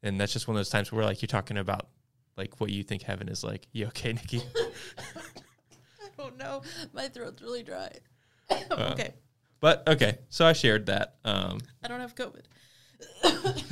[0.02, 1.88] and that's just one of those times where like you're talking about
[2.36, 3.66] like what you think heaven is like.
[3.72, 4.42] You okay, Nikki?
[4.98, 6.62] I don't know.
[6.92, 7.90] My throat's really dry.
[8.50, 8.56] Uh,
[8.92, 9.14] okay,
[9.60, 11.14] But okay, so I shared that.
[11.24, 12.44] Um, I don't have COVID.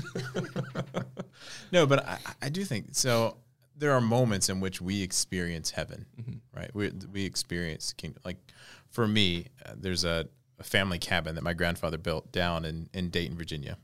[1.72, 3.38] No, but I, I do think so.
[3.76, 6.38] There are moments in which we experience heaven, Mhm.
[6.54, 6.72] right?
[6.74, 8.22] We we experience the kingdom.
[8.24, 8.38] Like
[8.90, 13.10] for me, uh, there's a, a family cabin that my grandfather built down in in
[13.10, 13.76] Dayton, Virginia,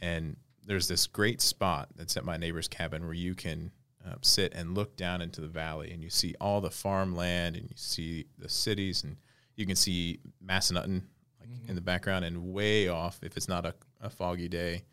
[0.00, 3.72] and there's this great spot that's at my neighbor's cabin where you can
[4.06, 7.64] uh, sit and look down into the valley, and you see all the farmland, and
[7.66, 9.16] you see the cities, and
[9.56, 11.02] you can see Massanutten
[11.40, 14.84] like in the background, and way off, if it's not a, a foggy day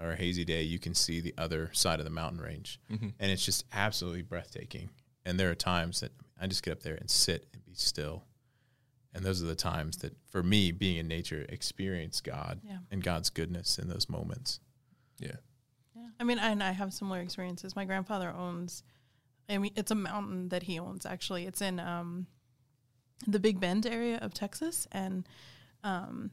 [0.00, 2.78] or a hazy day, you can see the other side of the mountain range.
[2.90, 3.12] Mhm.
[3.18, 4.90] And it's just absolutely breathtaking.
[5.24, 8.24] And there are times that I just get up there and sit and be still.
[9.14, 12.78] And those are the times that, for me, being in nature, experience God Yeah.
[12.90, 14.60] and God's goodness in those moments.
[15.18, 15.36] yeah.
[15.96, 16.08] Yeah.
[16.20, 17.74] I mean, and I have similar experiences.
[17.74, 18.82] My grandfather owns,
[19.48, 21.46] I mean, it's a mountain that he owns, actually.
[21.46, 22.26] It's in um,
[23.26, 24.86] the Big Bend area of Texas.
[24.92, 25.26] And
[25.82, 26.30] um,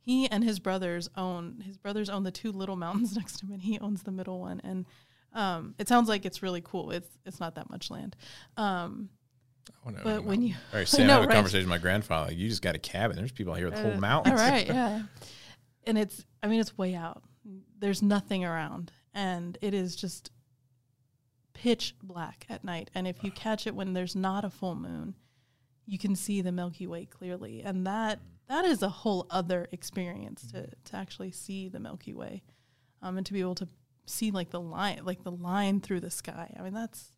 [0.00, 3.52] he and his brothers own, his brothers own the two little mountains next to him,
[3.52, 4.60] and he owns the middle one.
[4.64, 4.86] And
[5.34, 6.90] um, it sounds like it's really cool.
[6.92, 8.16] It's it's not that much land.
[8.56, 9.08] Um,
[9.70, 11.34] I wanna but when you, All right, Sam, know, I have a right.
[11.34, 12.28] conversation with my grandfather.
[12.28, 13.16] Like, you just got a cabin.
[13.16, 14.40] There's people out here with whole Uh, mountains.
[14.40, 15.02] All right, yeah.
[15.84, 17.24] And it's, I mean, it's way out.
[17.80, 20.30] There's nothing around, and it is just
[21.54, 22.88] pitch black at night.
[22.94, 25.16] And if you catch it when there's not a full moon,
[25.84, 30.46] you can see the Milky Way clearly, and that that is a whole other experience
[30.52, 32.44] to to actually see the Milky Way,
[33.02, 33.68] um, and to be able to
[34.06, 36.54] see like the line, like the line through the sky.
[36.56, 37.10] I mean, that's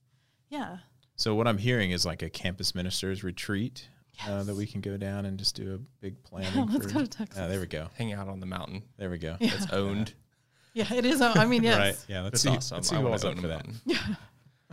[0.49, 0.79] yeah,
[1.17, 3.89] So what I'm hearing is like a campus ministers retreat
[4.27, 6.67] uh, that we can go down and just do a big planning.
[6.67, 7.39] let's for, go to Texas.
[7.39, 7.89] Yeah, there we go.
[7.97, 8.83] Hang out on the mountain.
[8.97, 9.37] There we go.
[9.41, 10.15] It's owned.
[10.77, 11.21] Yeah, it is.
[11.21, 11.79] I mean, yes.
[11.79, 12.05] Right.
[12.09, 12.23] Yeah.
[12.23, 12.49] Let's That's see.
[12.49, 12.77] awesome.
[12.79, 13.65] Let's see I who wanna up own for that.
[13.87, 13.99] Yeah.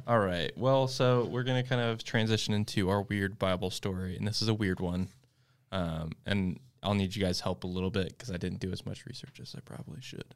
[0.08, 0.52] All right.
[0.58, 4.42] Well, so we're going to kind of transition into our weird Bible story, and this
[4.42, 5.10] is a weird one.
[5.72, 8.84] Um, and I'll need you guys' help a little bit because I didn't do as
[8.84, 10.34] much research as I probably should.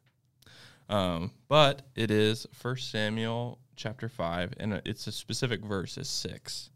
[0.88, 6.70] Um, but it is First Samuel chapter 5, and it's a specific verse, is 6.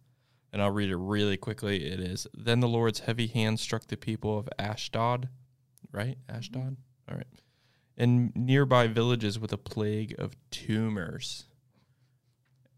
[0.53, 1.87] And I'll read it really quickly.
[1.87, 5.29] It is Then the Lord's heavy hand struck the people of Ashdod,
[5.93, 6.19] right?
[6.27, 6.37] Mm-hmm.
[6.37, 6.77] Ashdod?
[7.09, 7.27] All right.
[7.97, 11.45] And nearby villages with a plague of tumors.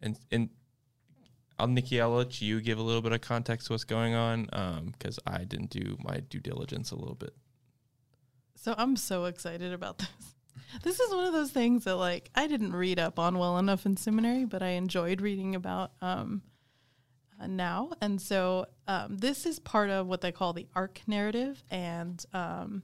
[0.00, 0.50] And and
[1.58, 4.48] I'll Nikki, I'll let you give a little bit of context to what's going on,
[4.52, 7.35] um, because I didn't do my due diligence a little bit.
[8.56, 10.08] So I'm so excited about this.
[10.82, 13.87] This is one of those things that like I didn't read up on well enough
[13.87, 16.42] in seminary, but I enjoyed reading about um,
[17.40, 17.90] uh, now.
[18.00, 21.62] And so um, this is part of what they call the ark narrative.
[21.70, 22.82] And um,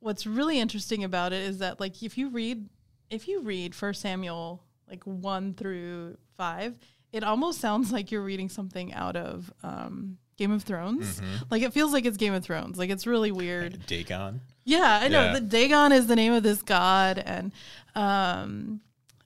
[0.00, 2.68] what's really interesting about it is that like if you read
[3.10, 6.76] if you read First Samuel like one through five,
[7.12, 11.20] it almost sounds like you're reading something out of um, Game of Thrones.
[11.50, 12.78] Like it feels like it's Game of Thrones.
[12.78, 13.86] Like it's really weird.
[13.86, 14.40] Dagon.
[14.64, 15.24] Yeah, I know.
[15.24, 15.32] Yeah.
[15.34, 17.52] The Dagon is the name of this god, and
[17.94, 18.80] um,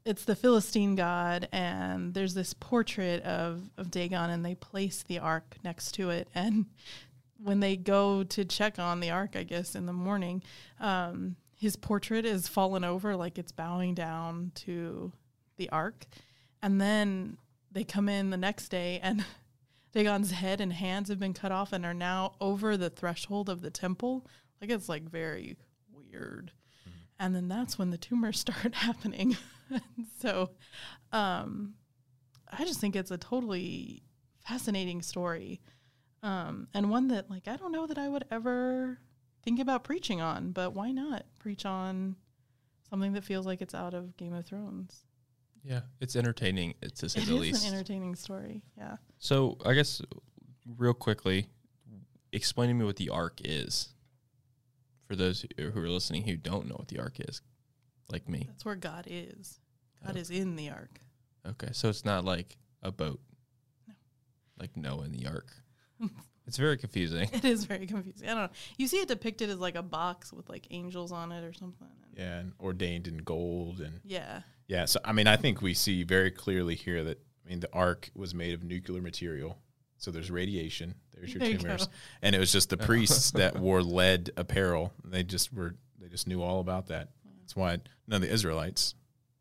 [0.05, 1.49] it's the Philistine god.
[1.53, 6.29] And there's this portrait of of Dagon, and they place the ark next to it.
[6.35, 6.67] And
[7.43, 10.43] when they go to check on the ark, I guess in the morning,
[10.81, 15.13] um, his portrait is fallen over, like it's bowing down to
[15.57, 16.07] the ark.
[16.63, 17.37] And then
[17.73, 19.25] they come in the next day, and
[19.93, 23.61] Dagon's head and hands have been cut off and are now over the threshold of
[23.61, 24.27] the temple.
[24.61, 25.57] Like it's like very
[25.93, 26.53] weird.
[27.19, 29.37] And then that's when the tumors start happening.
[30.21, 30.51] So
[31.13, 31.75] um
[32.47, 34.03] I just think it's a totally
[34.47, 35.63] fascinating story.
[36.23, 38.99] Um and one that like I don't know that I would ever
[39.43, 42.17] think about preaching on, but why not preach on
[42.91, 45.05] something that feels like it's out of Game of Thrones?
[45.65, 47.67] Yeah, it's entertaining It's to say It the is least.
[47.69, 48.63] an entertaining story.
[48.77, 48.97] Yeah.
[49.19, 50.03] so I guess
[50.77, 51.47] real quickly,
[52.33, 53.89] explain to me what the ark is.
[55.07, 57.43] For those who who are listening who don't know what the ark is,
[58.11, 58.47] like me.
[58.49, 59.61] That's where God is.
[60.03, 60.07] Oh.
[60.07, 60.21] God Oh.
[60.21, 61.01] is in the ark.
[61.47, 63.21] Okay, so it's not like a boat.
[63.87, 63.95] No.
[64.59, 65.49] Like Noah in the ark.
[66.47, 67.29] it's very confusing.
[67.33, 68.27] It is very confusing.
[68.29, 68.51] I don't know.
[68.79, 71.89] You see it depicted as like a box with like angels on it or something.
[72.07, 74.43] And Yeah, and ordained in gold and yeah.
[74.73, 74.85] Yeah.
[74.87, 78.11] So I mean, I think we see very clearly here that I mean the ark
[78.15, 79.59] was made of nuclear material,
[79.99, 80.95] so there's radiation.
[81.15, 81.93] There's your There tumors, go.
[82.23, 84.93] and it was just the priests that wore lead apparel.
[85.05, 87.11] They just were they just knew all about that.
[87.41, 88.95] That's why none of the Israelites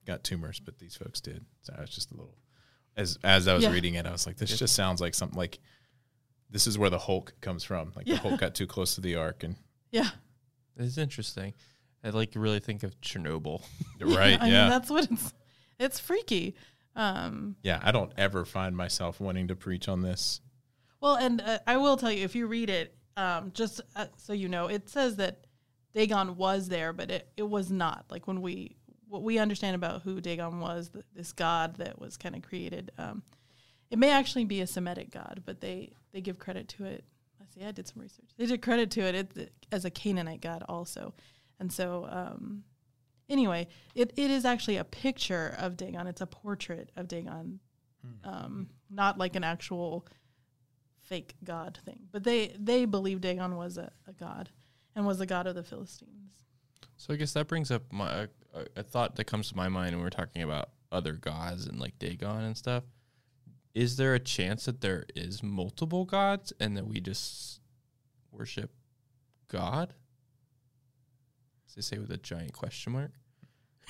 [0.05, 1.45] got tumors, but these folks did.
[1.61, 2.35] So I was just a little
[2.97, 3.71] as as I was Yeah.
[3.71, 5.59] reading it, I was like, this just sounds like something like
[6.49, 7.93] this is where the Hulk comes from.
[7.95, 8.15] Like Yeah.
[8.15, 9.55] the Hulk got too close to the ark, and
[9.91, 10.09] Yeah.
[10.77, 11.53] It's interesting.
[12.03, 13.61] I like to really think of Chernobyl.
[14.01, 14.61] right, I yeah.
[14.61, 15.33] mean, that's what it's,
[15.79, 16.55] it's freaky.
[16.95, 20.41] Um, Yeah, I don't ever find myself wanting to preach on this.
[20.99, 24.33] well, and uh, I will tell you, if you read it, um, just uh, so
[24.33, 25.45] you know, it says that
[25.93, 28.05] Dagon was there, but it, it was not.
[28.09, 32.17] Like when we, what we understand about who Dagon was, th- this god that was
[32.17, 33.21] kind of created, um,
[33.89, 37.03] it may actually be a Semitic god, but they, they give credit to it.
[37.41, 38.29] I see, I did some research.
[38.37, 41.13] They did credit to it, it as a Canaanite god also.
[41.61, 42.63] And so, um,
[43.29, 46.07] anyway, it, it is actually a picture of Dagon.
[46.07, 47.59] It's a portrait of Dagon,
[48.23, 50.07] um, not like an actual
[51.03, 51.99] fake god thing.
[52.11, 54.49] But they they believe Dagon was a, a god
[54.95, 56.33] and was the god of the Philistines.
[56.97, 59.93] So I guess that brings up my a, a thought that comes to my mind
[59.95, 62.83] when we're talking about other gods and like Dagon and stuff.
[63.75, 67.61] Is there a chance that there is multiple gods and that we just
[68.31, 68.71] worship
[69.47, 69.93] God?
[71.71, 73.11] As they say with a giant question mark.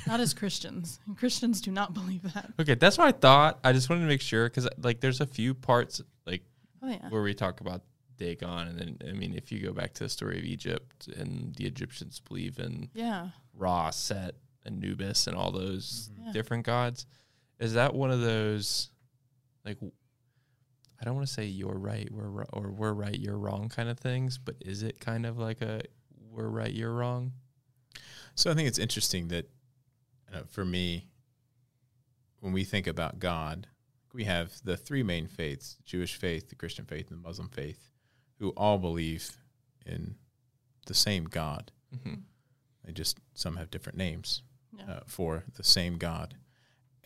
[0.06, 1.00] Not as Christians.
[1.08, 2.52] And Christians do not believe that.
[2.60, 3.60] Okay, that's what I thought.
[3.64, 6.44] I just wanted to make sure because like there's a few parts like
[6.84, 7.10] Oh yeah.
[7.10, 7.82] where we talk about
[8.18, 11.56] Dagon, and then I mean if you go back to the story of Egypt and
[11.56, 13.30] the Egyptians believe in Yeah.
[13.56, 16.28] Ra, Set, Anubis, and all those mm-hmm.
[16.28, 16.34] Yeah.
[16.34, 17.08] different gods.
[17.60, 18.90] Is that one of those,
[19.66, 19.78] like,
[21.00, 23.90] I don't want to say you're right, we're ri- or we're right, you're wrong kind
[23.90, 25.82] of things, but is it kind of like a
[26.32, 27.34] we're right, you're wrong?
[28.36, 29.50] So I think it's interesting that
[30.34, 31.08] uh, for me,
[32.40, 33.68] when we think about God,
[34.14, 37.92] we have the three main faiths Jewish faith, the Christian faith, and the Muslim faith,
[38.40, 39.38] who all believe
[39.86, 40.16] in
[40.88, 41.72] the same God.
[42.04, 42.16] hmm
[42.84, 44.42] They just, some have different names
[44.78, 44.86] Yeah.
[44.92, 46.36] uh, for the same God.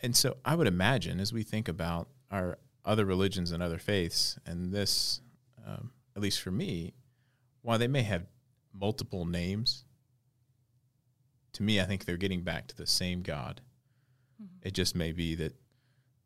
[0.02, 4.38] And so I would imagine as we think about our other religions and other faiths,
[4.46, 5.20] and this,
[5.66, 6.94] um, at least for me,
[7.62, 8.26] while they may have
[8.72, 9.84] multiple names,
[11.56, 13.62] to me, I think they're getting back to the same God.
[14.42, 14.68] Mm-hmm.
[14.68, 15.54] It just may be that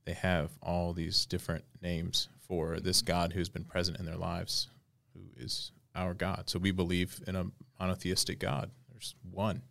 [0.04, 4.68] they have all these different names for this God who's been present in their lives,
[5.14, 6.50] who is our God.
[6.50, 7.46] So we believe in a
[7.78, 8.70] monotheistic God.
[8.90, 9.62] There's one.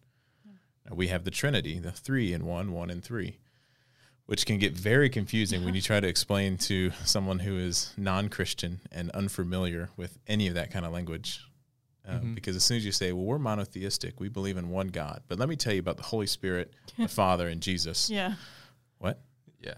[0.89, 3.37] Now we have the Trinity, the three in one, one in three,
[4.27, 8.29] which can get very confusing when you try to explain to someone who is non
[8.29, 11.41] Christian and unfamiliar with any of that kind of language.
[12.07, 12.35] Uh, Mhm.
[12.35, 15.21] Because as soon as you say, well, we're monotheistic, we believe in one God.
[15.27, 18.09] But let me tell you about the Holy Spirit, the Father, and Jesus.
[18.09, 18.35] Yeah.
[18.97, 19.21] What?
[19.61, 19.75] Yeah.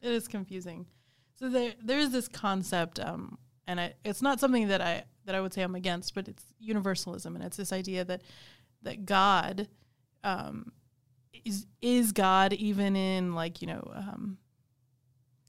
[0.00, 0.86] It is confusing.
[1.36, 5.34] So there there is this concept, um, and I, it's not something that I that
[5.34, 8.22] I would say I'm against, but it's universalism, and it's this idea that
[8.82, 9.68] that God
[10.24, 10.72] um,
[11.44, 14.38] is is God even in like you know um,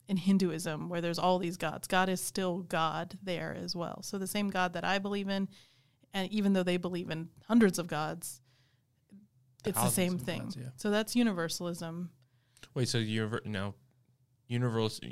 [0.07, 1.87] in Hinduism where there's all these gods.
[1.87, 4.01] God is still God there as well.
[4.03, 5.47] So the same God that I believe in,
[6.13, 8.41] and even though they believe in hundreds of gods,
[9.65, 10.41] it's the same thing.
[10.43, 10.69] gods, yeah.
[10.75, 12.09] So that's universalism.
[12.73, 13.75] Wait, so univer- no,
[14.47, 15.07] universal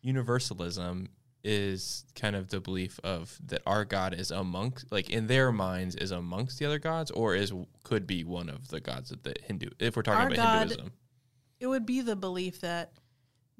[0.00, 1.08] universalism
[1.44, 5.96] is kind of the belief of that our God is amongst, like in their minds,
[5.96, 9.34] is amongst the other gods, or is could be one of the gods of the
[9.44, 9.68] Hindu.
[9.78, 10.92] If we're talking Our about God- Hinduism,
[11.60, 12.92] it would be the belief that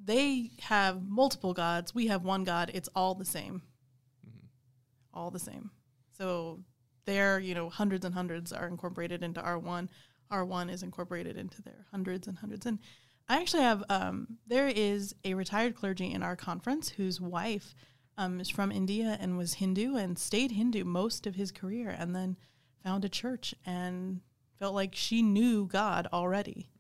[0.05, 3.63] they have multiple gods, we have one God, it's all the same.
[5.15, 5.71] All the same.
[6.17, 6.61] So
[7.05, 9.89] their, you know, hundreds and hundreds are incorporated into R1.
[10.31, 12.67] R1 is incorporated into their hundreds and hundreds.
[12.67, 12.79] And
[13.29, 17.75] I actually have, um, there is a retired clergy in our conference whose wife
[18.17, 22.15] um, is from India and was Hindu and stayed Hindu most of his career and
[22.15, 22.37] then
[22.83, 24.21] found a church and
[24.59, 26.72] felt like she knew God already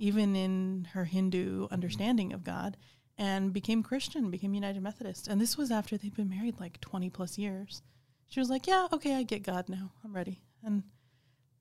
[0.00, 1.74] even in her Hindu mm-hmm.
[1.74, 2.76] understanding of God,
[3.18, 5.28] and became Christian, became United Methodist.
[5.28, 7.82] And this was after they'd been married like 20 plus years.
[8.28, 9.92] She was like, "Yeah, okay, I get God now.
[10.04, 10.84] I'm ready." And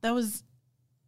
[0.01, 0.43] that was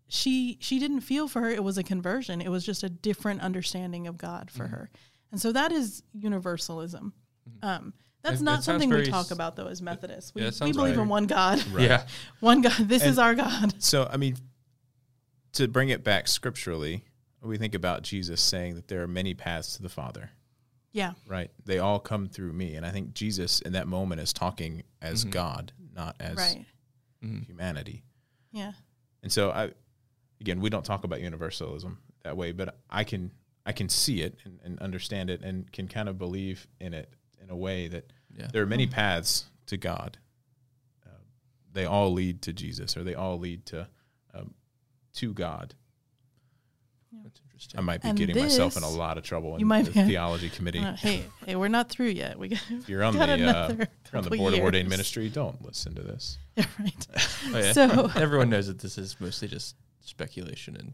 [0.07, 2.41] she she didn't feel for her it was a conversion.
[2.41, 4.73] It was just a different understanding of God for mm-hmm.
[4.73, 4.91] her.
[5.31, 7.13] And so that is universalism.
[7.49, 7.67] Mm-hmm.
[7.67, 10.33] Um, that's It- not it something we talk about though as Methodists.
[10.35, 11.65] We, yeah, we believe very- in one God.
[11.71, 11.87] Right.
[11.87, 12.07] yeah,
[12.39, 12.73] One God.
[12.89, 13.81] This And- is our God.
[13.81, 14.35] So, I mean,
[15.53, 17.05] to bring it back scripturally,
[17.41, 20.29] we think about Jesus saying that there are many paths to the Father,
[20.91, 21.13] Yeah.
[21.27, 21.49] right?
[21.65, 22.75] They all come through me.
[22.75, 25.31] And I think Jesus in that moment is talking as Mhm.
[25.31, 26.65] God, not as Right.
[27.23, 27.45] Mhm.
[27.45, 28.03] humanity.
[28.51, 28.73] Yeah.
[29.23, 29.73] And so I
[30.39, 33.31] again, we don't talk about universalism that way, but I can
[33.63, 37.13] I can see it and, and understand it and can kind of believe in it
[37.39, 38.47] in a way that yeah.
[38.47, 40.17] there are many paths to God.
[41.05, 41.09] Uh,
[41.71, 43.87] they all lead to Jesus, or they all lead to
[44.33, 44.55] um,
[45.13, 45.75] to God.
[47.23, 47.79] That's interesting.
[47.79, 49.91] I might be And getting myself in a lot of trouble in you might the
[49.91, 50.79] be- theology committee.
[50.79, 52.39] Uh, hey, hey, we're not through yet.
[52.39, 54.89] We got, if you're on the uh, you're on the couple board of ordained years.
[54.91, 56.37] ministry, don't listen to this.
[56.57, 57.07] Yeah, right.
[57.53, 57.71] Oh, yeah.
[57.73, 60.93] So Everyone knows that this is mostly just speculation and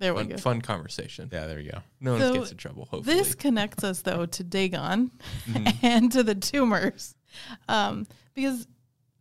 [0.00, 0.36] there we fun, go.
[0.36, 1.28] fun conversation.
[1.32, 1.78] Yeah, there you go.
[2.00, 2.86] No one gets in trouble.
[2.90, 5.10] Hopefully, This connects us though to Dagon
[5.48, 5.74] Mhm.
[5.82, 7.14] and to the tumors,
[7.68, 8.66] um, because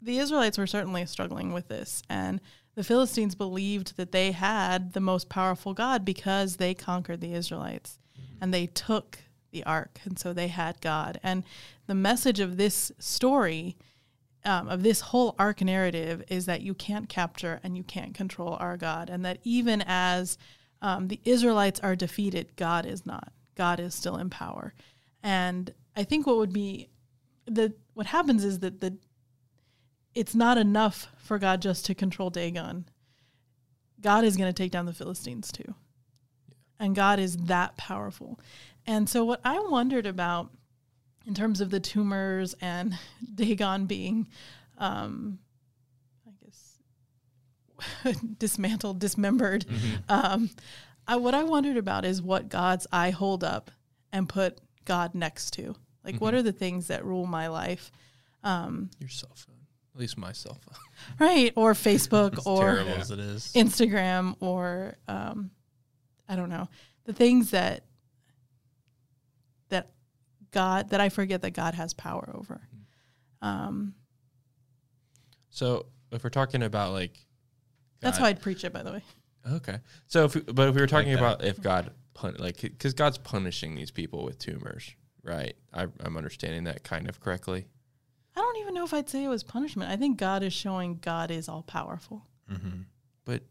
[0.01, 2.39] the Israelites were certainly struggling with this, and
[2.77, 7.97] the Philistines believed that they had the most powerful God because they conquered the Israelites
[8.39, 9.17] and they took
[9.49, 11.19] the ark, and so they had God.
[11.23, 11.43] And
[11.87, 13.75] the message of this story.
[14.45, 18.55] Um, of this whole ark narrative is that you can't capture and you can't control
[18.61, 20.37] our God, and that even as
[20.81, 23.33] um, the Israelites are defeated, God is not.
[23.55, 24.73] God is still in power,
[25.21, 26.87] and I think what would be
[27.45, 28.97] the what happens is that the
[30.17, 32.89] it's not enough for God just to control Dagon.
[34.01, 35.75] God is going to take down the Philistines too,
[36.79, 38.39] and God is that powerful.
[38.85, 40.51] And so, what I wondered about
[41.25, 42.97] in terms of the tumors and
[43.35, 44.27] Dagon being,
[44.77, 45.39] um,
[46.25, 49.65] I guess, dismantled, dismembered.
[50.09, 50.49] Um,
[51.07, 53.71] I, what I wondered about is what gods I hold up
[54.11, 55.75] and put God next to.
[56.03, 57.91] Like, what are the things that rule my life?
[58.43, 59.56] Um, your cell phone,
[59.97, 60.77] at least my cell phone,
[61.27, 61.51] right?
[61.55, 62.97] Or Facebook as or terrible Yeah.
[62.97, 63.51] as it is.
[63.55, 65.49] Instagram or um,
[66.29, 66.69] I don't know
[67.05, 67.83] the things that
[69.69, 69.89] that
[70.51, 72.61] God that I forget that God has power over.
[73.41, 73.95] Um,
[75.49, 77.25] So if we're talking about like,
[77.99, 79.01] that's how I'd preach it, by the way.
[79.51, 79.79] Okay.
[80.07, 81.17] So if we, but if we were talking that.
[81.19, 84.91] about if God pun like because God's punishing these people with tumors,
[85.23, 85.55] right?
[85.73, 87.65] I, I'm understanding that kind of correctly.
[88.37, 89.89] I don't even know if I'd say it was punishment.
[89.89, 92.23] I think God is showing God is all powerful.
[92.51, 92.81] Mm-hmm.
[93.25, 93.41] But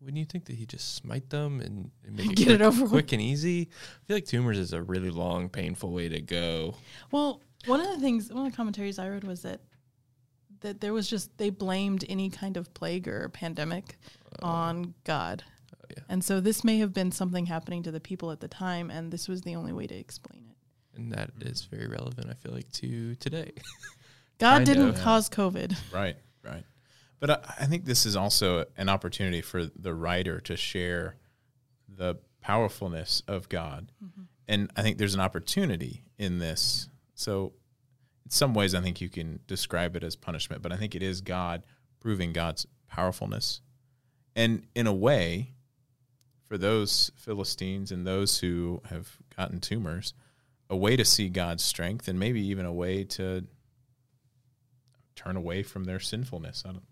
[0.00, 2.62] wouldn't you think that he just smite them and, and make it Get quick, it
[2.62, 3.68] over quick and easy?
[3.70, 6.74] I feel like tumors is a really long, painful way to go.
[7.12, 9.60] Well, one of the things, one of the commentaries I read was that
[10.62, 13.96] that there was just they blamed any kind of plague or pandemic
[14.42, 15.44] on God,
[15.74, 16.02] Oh, yeah.
[16.08, 19.10] and so this may have been something happening to the people at the time, and
[19.12, 20.56] this was the only way to explain it.
[20.98, 23.52] And that is very relevant, I feel like, to today.
[24.40, 24.98] God didn't of.
[25.00, 25.76] cause COVID.
[25.92, 26.64] Right, right.
[27.20, 31.16] But I, I think this is also an opportunity for the writer to share
[31.88, 33.92] the powerfulness of God.
[34.02, 34.22] Mm-hmm.
[34.48, 36.88] And I think there's an opportunity in this.
[37.14, 37.52] So,
[38.24, 41.02] in some ways, I think you can describe it as punishment, but I think it
[41.02, 41.64] is God
[42.00, 43.60] proving God's powerfulness.
[44.34, 45.52] And in a way,
[46.48, 50.14] for those Philistines and those who have gotten tumors,
[50.68, 53.44] a way to see God's strength and maybe even a way to
[55.22, 56.62] turn away from their sinfulness.
[56.66, 56.82] I don't,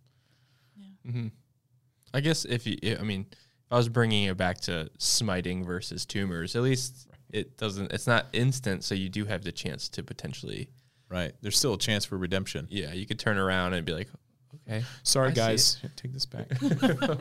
[0.76, 1.10] Yeah.
[1.10, 1.26] Mm-hmm.
[2.14, 6.06] I guess if you, I mean, if I was bringing it back to smiting versus
[6.06, 8.84] tumors, at least it doesn't, it's not instant.
[8.84, 10.68] So you do have the chance to potentially,
[11.08, 11.32] right.
[11.42, 12.66] There's still a chance for redemption.
[12.70, 14.08] yeah, you could turn around and be like,
[14.66, 14.82] okay.
[15.02, 15.78] Sorry, I guys.
[15.96, 16.50] Take this back.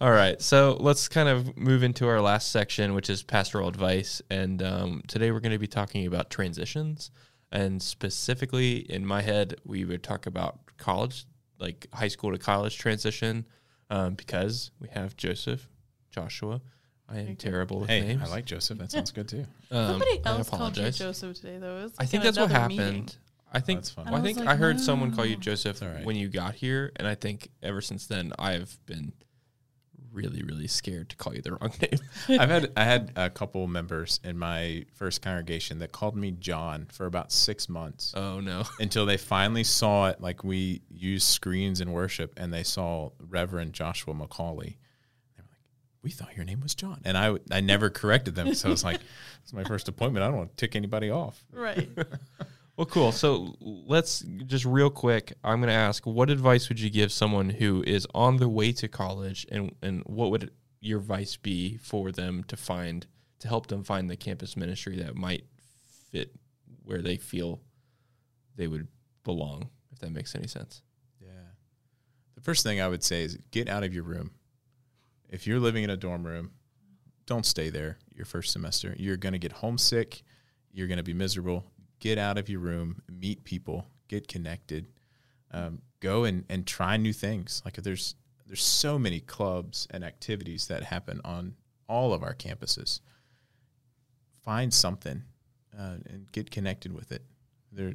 [0.00, 0.40] All right.
[0.40, 4.20] So let's kind of move into our last section, which is pastoral advice.
[4.30, 7.10] And um, today we're going to be talking about transitions.
[7.54, 11.24] And specifically in my head, we would talk about college,
[11.60, 13.46] like high school to college transition,
[13.90, 15.68] um, because we have Joseph,
[16.10, 16.60] Joshua.
[17.08, 17.34] I am Okay.
[17.36, 18.22] terrible with hey, names.
[18.22, 18.78] I like Joseph.
[18.78, 19.46] That sounds good too.
[19.70, 20.90] Um, Somebody else called you.
[20.90, 21.84] Joseph today, though.
[21.86, 22.78] It I think that's what happened.
[22.78, 23.08] meeting.
[23.52, 24.06] I think that's fine.
[24.06, 25.36] well, I I think was I, like, heard someone call you.
[25.36, 26.04] Joseph all right.
[26.04, 29.12] when you got here, and I think ever since then I've been
[30.14, 32.40] really, really scared to call you the wrong name.
[32.40, 36.86] I've had I had a couple members in my first congregation that called me John
[36.90, 38.62] for about six months oh no.
[38.78, 40.20] until they finally saw it.
[40.20, 44.76] Like we use screens in worship, and they saw Reverend Joshua McCauley.
[45.36, 45.60] They were like,
[46.02, 48.54] "We thought your name was John," and I I never corrected them.
[48.54, 49.00] So I was like,
[49.42, 50.22] "It's my first appointment.
[50.24, 51.88] I don't want to tick anybody off." Right.
[52.76, 53.12] Well, cool.
[53.12, 55.32] So let's just real quick.
[55.44, 58.72] I'm going to ask, what advice would you give someone who is on the way
[58.72, 60.50] to college, and and what would
[60.80, 63.06] your advice be for them to find
[63.38, 65.44] to help them find the campus ministry that might
[66.12, 66.34] fit
[66.82, 67.60] where they feel
[68.56, 68.88] they would
[69.22, 70.82] belong, if that makes any sense?
[71.20, 71.28] Yeah.
[72.34, 74.32] The first thing I would say is get out of your room.
[75.28, 76.52] If you're living in a dorm room,
[77.26, 78.94] don't stay there your first semester.
[78.98, 80.22] You're going to get homesick.
[80.72, 81.64] You're going to be miserable.
[82.04, 84.88] Get out of your room, meet people, get connected,
[85.52, 87.62] um, go and, and try new things.
[87.64, 88.14] Like there's
[88.46, 91.54] there's so many clubs and activities that happen on
[91.88, 93.00] all of our campuses.
[94.42, 95.22] Find something
[95.72, 97.22] uh, and get connected with it.
[97.72, 97.94] There,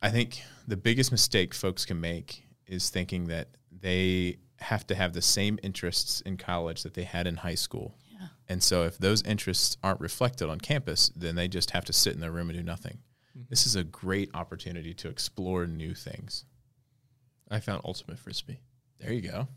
[0.00, 5.14] I think the biggest mistake folks can make is thinking that they have to have
[5.14, 7.96] the same interests in college that they had in high school.
[8.18, 8.26] Yeah.
[8.48, 12.14] And so if those interests aren't reflected on campus, then they just have to sit
[12.14, 12.98] in their room and do nothing.
[13.36, 13.46] Mm-hmm.
[13.50, 16.44] This is a great opportunity to explore new things.
[17.50, 18.60] I found ultimate frisbee.
[19.00, 19.48] There you go.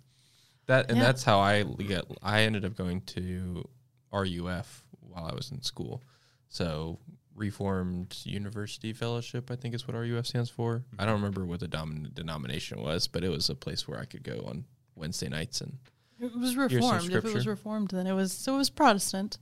[0.67, 1.03] That and Yeah.
[1.05, 2.05] that's how I get.
[2.21, 3.67] I ended up going to
[4.13, 6.01] RUF while I was in school.
[6.49, 6.99] So
[7.35, 10.79] Reformed University Fellowship, I think is what RUF stands for.
[10.79, 11.01] Mm-hmm.
[11.01, 14.05] I don't remember what the domin- denomination was, but it was a place where I
[14.05, 15.77] could go on Wednesday nights and.
[16.21, 17.11] It was reformed.
[17.11, 19.39] If it was reformed, then it was so it was Protestant.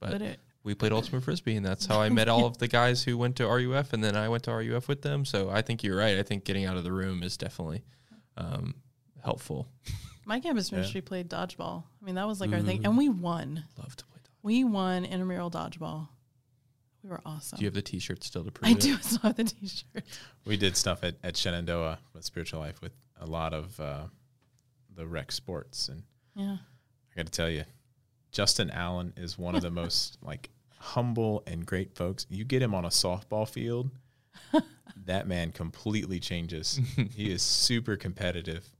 [0.00, 2.68] But, But it, we played ultimate frisbee, and that's how I met all of the
[2.68, 5.24] guys who went to RUF, and then I went to RUF with them.
[5.24, 6.18] So I think you're right.
[6.18, 7.84] I think getting out of the room is definitely
[8.36, 8.74] um,
[9.24, 9.68] helpful.
[10.24, 10.78] my campus Yeah.
[10.78, 11.84] ministry played dodgeball.
[12.00, 13.64] I mean, that was like our thing, and we won.
[13.78, 14.18] Love to play.
[14.24, 14.30] Dog.
[14.42, 16.08] We won intramural dodgeball.
[17.02, 17.58] We were awesome.
[17.58, 18.80] Do you have the T-shirt still to prove I it?
[18.80, 20.04] do still have the T-shirt.
[20.46, 24.04] We did stuff at, at Shenandoah with Spiritual Life with a lot of uh,
[24.94, 25.88] the rec sports.
[25.88, 26.02] And
[26.34, 27.64] Yeah, I got to tell you,
[28.30, 32.26] Justin Allen is one of the most like humble and great folks.
[32.28, 33.90] You get him on a softball field,
[35.06, 36.80] that man completely changes.
[37.14, 38.70] he is super competitive,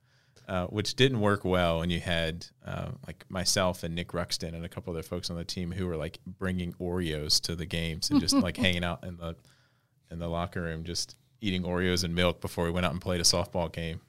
[0.48, 1.82] uh, which didn't work well.
[1.82, 5.36] And you had uh, like myself and Nick Ruxton and a couple other folks on
[5.36, 9.04] the team who were like bringing Oreos to the games and just like hanging out
[9.04, 9.36] in the
[10.10, 13.20] in the locker room, just eating Oreos and milk before we went out and played
[13.20, 14.00] a softball game.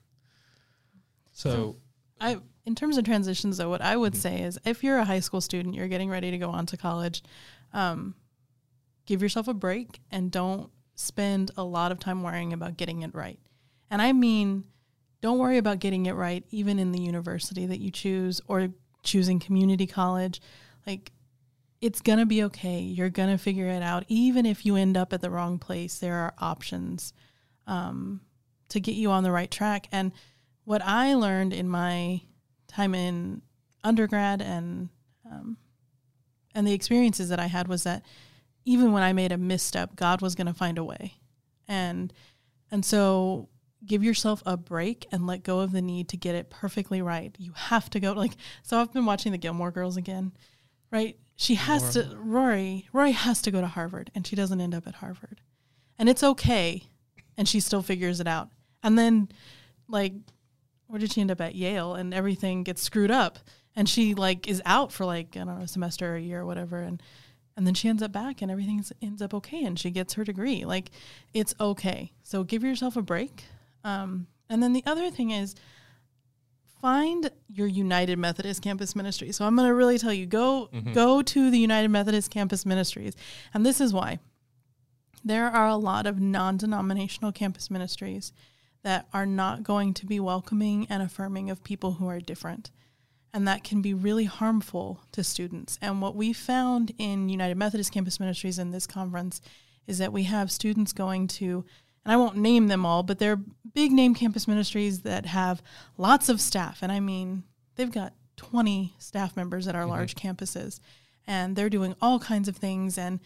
[1.32, 1.76] So
[2.24, 5.20] I in terms of transitions though, what I would say is if you're a high
[5.20, 7.22] school student, you're getting ready to go on to college,
[7.72, 8.14] um,
[9.06, 13.14] give yourself a break and don't spend a lot of time worrying about getting it
[13.14, 13.38] right.
[13.90, 14.64] And I mean,
[15.20, 18.68] don't worry about getting it right, even in the university that you choose or
[19.02, 20.40] choosing community college.
[20.86, 21.12] Like,
[21.80, 22.80] it's going to be okay.
[22.80, 24.04] You're going to figure it out.
[24.08, 27.12] Even if you end up at the wrong place, there are options
[27.66, 28.20] um,
[28.70, 29.86] to get you on the right track.
[29.92, 30.12] And
[30.64, 32.22] what I learned in my
[32.68, 33.42] time in
[33.82, 34.88] undergrad and
[35.30, 35.56] um,
[36.54, 38.04] and the experiences that I had was that
[38.64, 41.14] even when I made a misstep, God was going to find a way,
[41.68, 42.12] and
[42.70, 43.48] and so
[43.86, 47.34] give yourself a break and let go of the need to get it perfectly right.
[47.38, 48.80] You have to go like so.
[48.80, 50.32] I've been watching the Gilmore Girls again,
[50.90, 51.18] right?
[51.36, 52.88] She has to Rory.
[52.92, 55.40] Rory has to go to Harvard, and she doesn't end up at Harvard,
[55.98, 56.84] and it's okay,
[57.36, 58.50] and she still figures it out.
[58.82, 59.28] And then,
[59.88, 60.12] like,
[60.86, 61.94] where did she end up at Yale?
[61.94, 63.38] And everything gets screwed up,
[63.74, 66.40] and she like is out for like I don't know a semester or a year
[66.40, 67.02] or whatever, and
[67.56, 70.24] and then she ends up back, and everything ends up okay, and she gets her
[70.24, 70.64] degree.
[70.64, 70.90] Like,
[71.32, 72.12] it's okay.
[72.22, 73.44] So give yourself a break.
[73.84, 75.54] Um, and then the other thing is
[76.80, 79.30] find your United Methodist Campus Ministry.
[79.32, 83.14] So I'm going to really tell you go go to the United Methodist Campus Ministries.
[83.52, 84.18] And this is why.
[85.24, 88.34] There are a lot of non-denominational campus ministries
[88.84, 92.70] that are not going to be welcoming and affirming of people who are different.
[93.32, 95.78] And that can be really harmful to students.
[95.82, 99.40] And what we found in United Methodist Campus Ministries in this conference
[99.88, 101.64] is that we have students going to
[102.04, 103.40] and I won't name them all, but they're
[103.72, 105.62] big name campus ministries that have
[105.96, 106.82] lots of staff.
[106.82, 107.44] And I mean,
[107.76, 109.92] they've got 20 staff members at our mm-hmm.
[109.92, 110.80] large campuses,
[111.26, 112.98] and they're doing all kinds of things.
[112.98, 113.20] And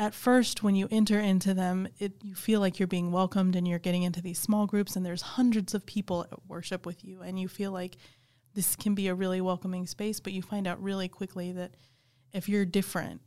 [0.00, 3.68] at first, when you enter into them, it you feel like you're being welcomed, and
[3.68, 7.20] you're getting into these small groups, and there's hundreds of people at worship with you,
[7.20, 7.98] and you feel like
[8.54, 10.18] this can be a really welcoming space.
[10.18, 11.74] But you find out really quickly that
[12.32, 13.20] if you're different,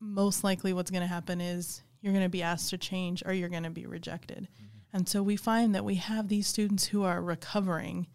[0.00, 3.34] most likely what's going to happen is you're going to be asked to change or
[3.34, 4.48] you're going to be rejected.
[4.50, 4.96] Mm-hmm.
[4.96, 8.06] And so we find that we have these students who are recovering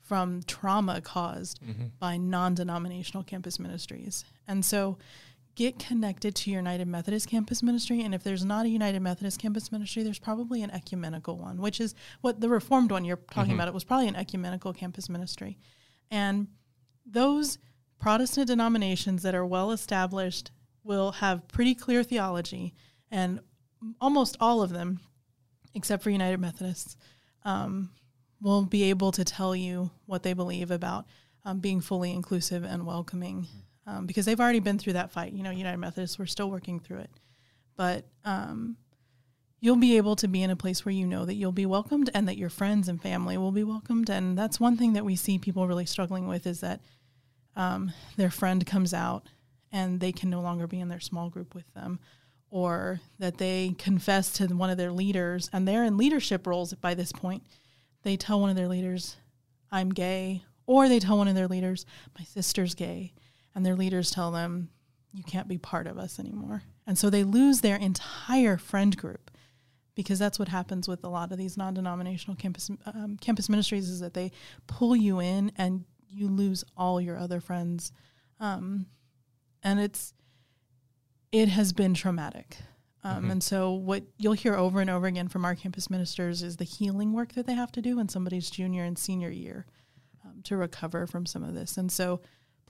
[0.00, 1.86] from trauma caused mm-hmm.
[2.00, 4.24] by non denominational campus ministries.
[4.48, 4.98] And so
[5.54, 8.00] get connected to your United Methodist campus ministry.
[8.02, 11.80] And if there's not a United Methodist campus ministry, there's probably an ecumenical one, which
[11.80, 13.68] is what the Reformed one you're talking about.
[13.68, 15.58] It was probably an ecumenical campus ministry.
[16.10, 16.48] And
[17.04, 17.58] those
[17.98, 20.50] Protestant denominations that are well established
[20.82, 22.74] will have pretty clear theology
[23.10, 23.40] and
[24.00, 25.00] almost all of them,
[25.74, 26.96] except for United Methodists,
[27.44, 27.90] um,
[28.40, 31.06] will be able to tell you what they believe about
[31.44, 33.46] um, being fully inclusive and welcoming,
[33.86, 35.32] um, because they've already been through that fight.
[35.32, 37.10] You know, United Methodists, we're still working through it,
[37.76, 38.76] but um,
[39.60, 42.10] you'll be able to be in a place where you know that you'll be welcomed
[42.14, 44.10] and that your friends and family will be welcomed.
[44.10, 46.80] And that's one thing that we see people really struggling with is that
[47.56, 49.28] um, their friend comes out
[49.70, 51.98] and they can no longer be in their small group with them
[52.50, 56.94] or that they confess to one of their leaders and they're in leadership roles by
[56.94, 57.42] this point
[58.02, 59.16] they tell one of their leaders
[59.70, 61.86] i'm gay or they tell one of their leaders
[62.18, 63.12] my sister's gay
[63.54, 64.70] and their leaders tell them
[65.12, 69.30] you can't be part of us anymore and so they lose their entire friend group
[69.94, 74.00] because that's what happens with a lot of these non-denominational campus um, campus ministries is
[74.00, 74.30] that they
[74.66, 77.92] pull you in and you lose all your other friends
[78.40, 78.86] um,
[79.62, 80.14] and it's
[81.32, 82.58] it has been traumatic.
[83.04, 86.58] Um, And so, what you'll hear over and over again from our campus ministers is
[86.58, 89.66] the healing work that they have to do in somebody's junior and senior year
[90.24, 91.76] um, to recover from some of this.
[91.76, 92.20] And so,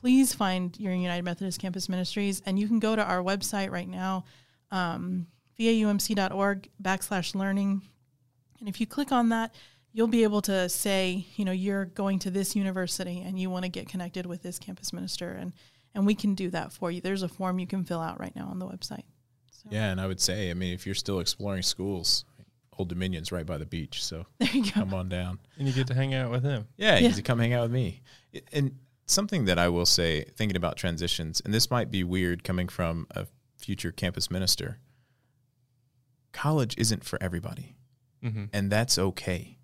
[0.03, 3.89] please find your United Methodist Campus Ministries, and you can go to our website right
[3.89, 4.25] now,
[4.73, 5.29] um,
[5.59, 7.83] vaumc.org backslash learning.
[8.59, 9.55] And if you click on that,
[9.93, 13.65] you'll be able to say, you know, you're going to this university and you want
[13.65, 15.53] to get connected with this campus minister, and
[15.95, 17.01] and we can do that for you.
[17.01, 19.05] There's a form you can fill out right now on the website.
[19.53, 22.25] So, Yeah, and I would say, I mean, if you're still exploring schools,
[22.79, 24.71] Old Dominion's right by the beach, so There you go.
[24.71, 25.39] come on down.
[25.59, 26.67] And you get to hang out with him.
[26.79, 27.09] Yeah, you Yeah.
[27.11, 28.01] get to come hang out with me.
[28.55, 28.79] And
[29.13, 33.07] something that I will say, thinking about transitions, and this might be weird coming from
[33.13, 33.27] a
[33.59, 34.79] future campus minister,
[36.33, 37.77] college isn't for everybody,
[38.25, 38.45] Mm-hmm.
[38.53, 39.59] and that's okay.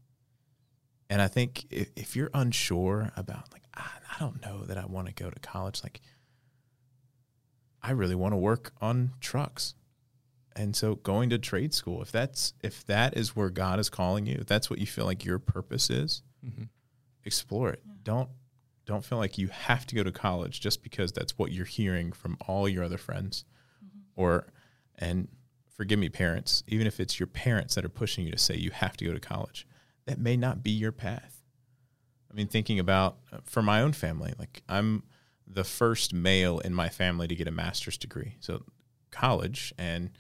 [1.09, 3.83] And I think if, if you're unsure about, like, I,
[4.15, 6.01] I don't know that I want to go to college, like,
[7.81, 9.75] I really want to work on trucks.
[10.57, 14.27] And so going to trade school, if that's if that is where God is calling
[14.27, 16.65] you, if that's what you feel like your purpose is, Mm-hmm.
[17.25, 17.83] explore it.
[18.03, 18.29] Don't
[18.89, 22.11] don't feel like you have to go to college just because that's what you're hearing
[22.11, 23.45] from all your other friends.
[24.17, 24.47] Or
[24.99, 25.29] and
[25.69, 28.71] forgive me parents, even if it's your parents that are pushing you to say you
[28.71, 29.67] have to go to college,
[30.07, 31.43] that may not be your path.
[32.31, 35.03] I mean thinking about uh, for my own family, like I'm
[35.47, 38.37] the first male in my family to get a master's degree.
[38.41, 38.65] So
[39.11, 40.11] college and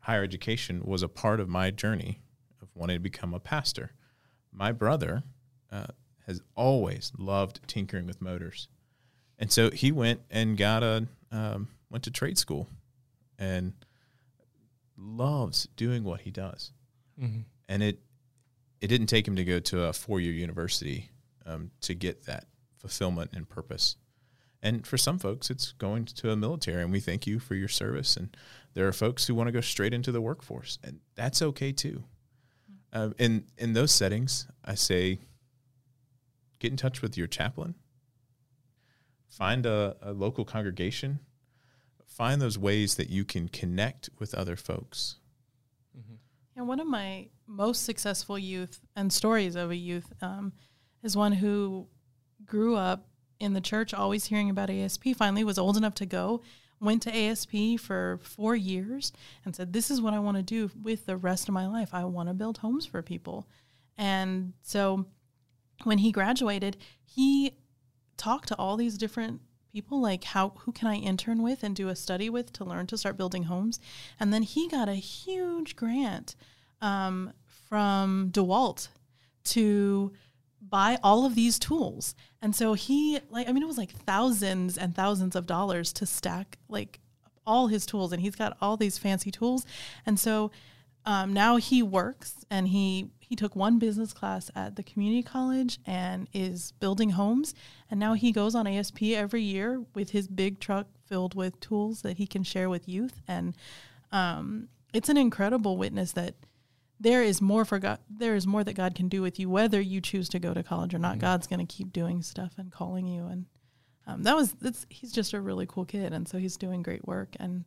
[0.00, 2.20] higher education was a part of my journey
[2.60, 3.90] of wanting to become a pastor.
[4.52, 5.24] My brother
[5.72, 5.86] uh,
[6.26, 8.68] has always loved tinkering with motors,
[9.38, 12.68] and so he went and got a um, went to trade school,
[13.38, 13.72] and
[14.96, 16.72] loves doing what he does.
[17.20, 17.40] Mm-hmm.
[17.68, 18.00] And it
[18.80, 21.10] it didn't take him to go to a four year university
[21.46, 22.46] um, to get that
[22.78, 23.96] fulfillment and purpose.
[24.62, 27.68] And for some folks, it's going to a military, and we thank you for your
[27.68, 28.16] service.
[28.16, 28.36] And
[28.74, 32.04] there are folks who want to go straight into the workforce, and that's okay too.
[32.92, 35.20] Uh, in in those settings, I say,
[36.62, 37.74] get in touch with your chaplain.
[39.28, 41.18] Find a, a local congregation.
[42.06, 45.16] Find those ways that you can connect with other folks.
[46.54, 50.52] And one of my most successful youth and stories of a youth um,
[51.02, 51.88] is one who
[52.44, 53.08] grew up
[53.40, 55.08] in the church, always hearing about ASP.
[55.16, 56.42] Finally, was old enough to go,
[56.80, 59.12] went to ASP for four years,
[59.44, 61.90] and said, "This is what I want to do with the rest of my life.
[61.92, 63.48] I want to build homes for people."
[63.96, 65.06] And so,
[65.84, 67.54] when he graduated, he
[68.16, 69.40] talked to all these different
[69.72, 72.86] people like how who can I intern with and do a study with to learn
[72.88, 73.80] to start building homes?
[74.20, 76.36] And then he got a huge grant
[76.80, 77.32] um,
[77.68, 78.88] from DeWalt
[79.44, 80.12] to
[80.60, 82.14] buy all of these tools.
[82.40, 86.06] And so he like I mean it was like thousands and thousands of dollars to
[86.06, 87.00] stack like
[87.46, 89.66] all his tools and he's got all these fancy tools.
[90.06, 90.50] And so
[91.04, 95.78] um, now he works and he he took one business class at the community college
[95.86, 97.54] and is building homes.
[97.90, 102.02] And now he goes on asp every year with his big truck filled with tools
[102.02, 103.22] that he can share with youth.
[103.26, 103.56] And
[104.10, 106.34] um, it's an incredible witness that
[107.00, 109.80] there is more for god there is more that god can do with you whether
[109.80, 111.18] you choose to go to college or not.
[111.18, 113.28] God's going to keep doing stuff and calling you.
[113.28, 113.46] And
[114.06, 116.12] um, that was that's he's just a really cool kid.
[116.12, 117.30] And so he's doing great work.
[117.40, 117.64] And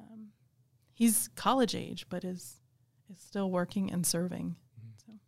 [0.00, 0.30] um,
[0.92, 2.56] he's college age but is
[3.08, 4.56] is still working and serving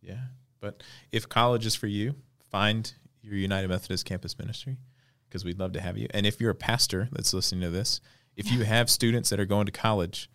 [0.01, 0.19] Yeah.
[0.59, 2.15] But if college is for you,
[2.49, 2.91] find
[3.21, 4.77] your United Methodist campus ministry
[5.27, 6.07] because we'd love to have you.
[6.11, 8.01] And if you're a pastor that's listening to this,
[8.35, 10.29] if you have students that are going to college,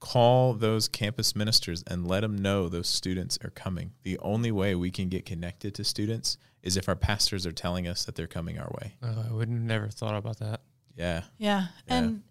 [0.00, 3.92] call those campus ministers and let them know those students are coming.
[4.02, 7.86] The only way we can get connected to students is if our pastors are telling
[7.86, 8.94] us that they're coming our way.
[9.02, 10.62] Oh, I would never thought about that.
[10.96, 11.22] Yeah.
[11.38, 11.66] Yeah.
[11.86, 11.94] Yeah.
[11.94, 12.22] And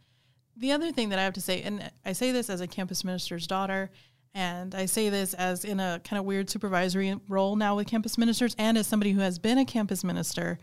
[0.57, 3.03] the other thing that I have to say, and I say this as a campus
[3.03, 3.89] minister's daughter,
[4.33, 8.17] and I say this as in a kind of weird supervisory role now with campus
[8.17, 10.59] ministers, and as somebody who has been a campus minister,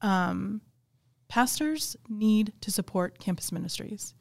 [0.00, 0.60] um,
[1.28, 4.14] pastors need to support campus ministries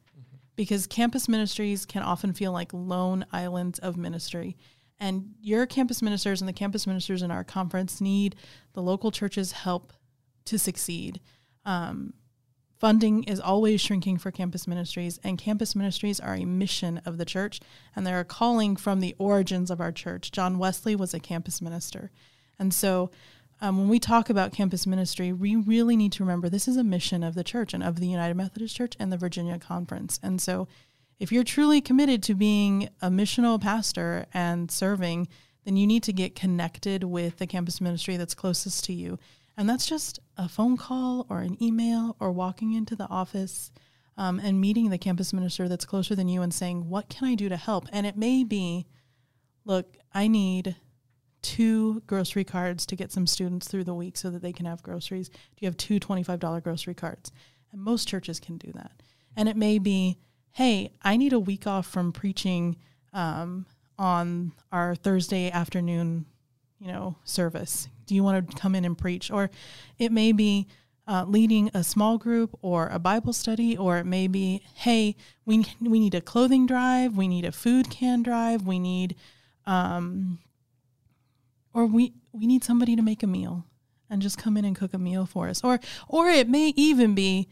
[0.55, 4.57] because campus ministries can often feel like lone islands of ministry.
[4.99, 8.35] And your campus ministers and the campus ministers in our conference need
[8.73, 9.93] the local church's help
[10.45, 11.21] to succeed.
[11.65, 12.13] Um,
[12.79, 17.25] funding is always shrinking for campus ministries, and campus ministries are a mission of the
[17.25, 17.59] church,
[17.95, 20.31] and they're a calling from the origins of our church.
[20.31, 22.11] John Wesley was a campus minister.
[22.59, 23.11] And so
[23.59, 26.83] um, when we talk about campus ministry, we really need to remember this is a
[26.83, 30.19] mission of the church and of the United Methodist Church and the Virginia Conference.
[30.21, 30.67] And so
[31.19, 35.27] if you're truly committed to being a missional pastor and serving,
[35.65, 39.17] then you need to get connected with the campus ministry that's closest to you.
[39.57, 43.71] And that's just a phone call or an email or walking into the office
[44.15, 47.35] um, and meeting the campus minister that's closer than you and saying, What can I
[47.35, 47.87] do to help?
[47.91, 48.85] And it may be,
[49.65, 50.75] look, I need
[51.41, 54.83] two grocery cards to get some students through the week so that they can have
[54.83, 55.29] groceries.
[55.29, 57.31] Do you have two $25 grocery cards?
[57.71, 59.01] And most churches can do that.
[59.35, 60.17] And it may be,
[60.51, 62.77] hey, I need a week off from preaching
[63.13, 63.65] um,
[63.97, 66.25] on our Thursday afternoon,
[66.79, 67.87] you know, service.
[68.07, 69.29] Do you want to come in and preach?
[69.29, 69.49] Or
[69.99, 70.67] it may be
[71.07, 75.65] uh, leading a small group or a Bible study, or it may be, hey, we
[75.79, 79.15] we need a clothing drive, we need a food can drive, we need,
[79.65, 80.39] um,
[81.73, 83.65] or we we need somebody to make a meal
[84.09, 85.63] and just come in and cook a meal for us.
[85.63, 87.47] Or or it may even be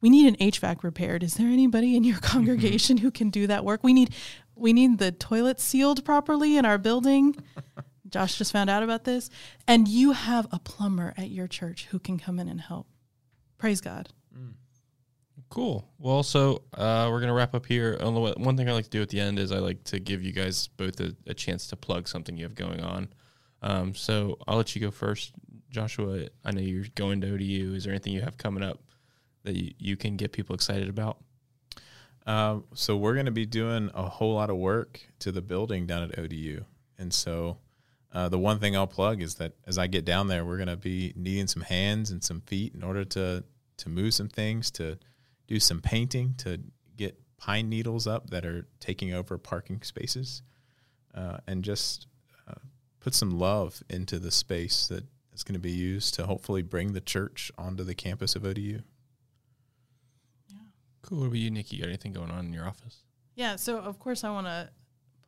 [0.00, 1.22] we need an HVAC repaired.
[1.22, 3.82] Is there anybody in your congregation who can do that work?
[3.82, 4.14] We need
[4.54, 7.36] we need the toilet sealed properly in our building.
[8.10, 9.30] Josh just found out about this.
[9.66, 12.86] And you have a plumber at your church who can come in and help.
[13.58, 14.08] Praise God.
[15.50, 15.88] Cool.
[15.98, 17.96] Well, so uh, we're gonna wrap up here.
[18.00, 19.98] Only one- one thing I like to do at the end is I like to
[19.98, 23.08] give you guys both a, a chance to plug something you have going on.
[23.62, 25.32] Um, so I'll let you go first,
[25.70, 26.26] Joshua.
[26.44, 27.72] I know you're going to ODU.
[27.74, 28.80] Is there anything you have coming up
[29.44, 31.18] that you, you can get people excited about?
[32.26, 35.86] Uh, so we're going to be doing a whole lot of work to the building
[35.86, 36.62] down at ODU,
[36.98, 37.56] and so
[38.12, 40.68] uh, the one thing I'll plug is that as I get down there, we're going
[40.68, 43.44] to be needing some hands and some feet in order to
[43.78, 44.98] to move some things, to
[45.46, 46.60] do some painting, to
[46.96, 50.42] get pine needles up that are taking over parking spaces,
[51.14, 52.08] uh, and just
[52.48, 52.54] uh,
[52.98, 56.92] put some love into the space that is going to be used to hopefully bring
[56.92, 58.80] the church onto the campus of ODU.
[60.48, 60.56] Yeah,
[61.02, 61.20] cool.
[61.20, 61.78] What about you, Nikki?
[61.78, 63.02] Got anything going on in your office?
[63.36, 64.70] Yeah, so of course I want to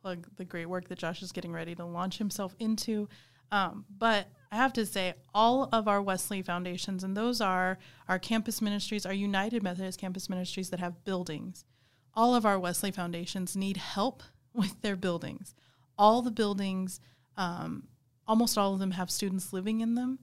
[0.01, 3.07] plug the great work that Josh is getting ready to launch himself into.
[3.51, 7.77] Um, but I have to say, all of our Wesley foundations, and those are
[8.07, 11.65] our campus ministries, our United Methodist campus ministries that have buildings.
[12.13, 14.23] All of our Wesley foundations need help
[14.53, 15.55] with their buildings.
[15.97, 16.99] All the buildings,
[17.37, 17.87] um,
[18.27, 20.19] almost all of them have students living in them,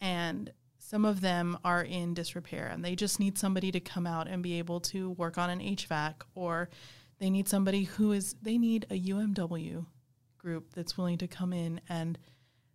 [0.00, 4.28] and some of them are in disrepair, and they just need somebody to come out
[4.28, 6.68] and be able to work on an HVAC, or
[7.22, 9.86] they need somebody who is, they need a UMW
[10.38, 12.18] group that's willing to come in and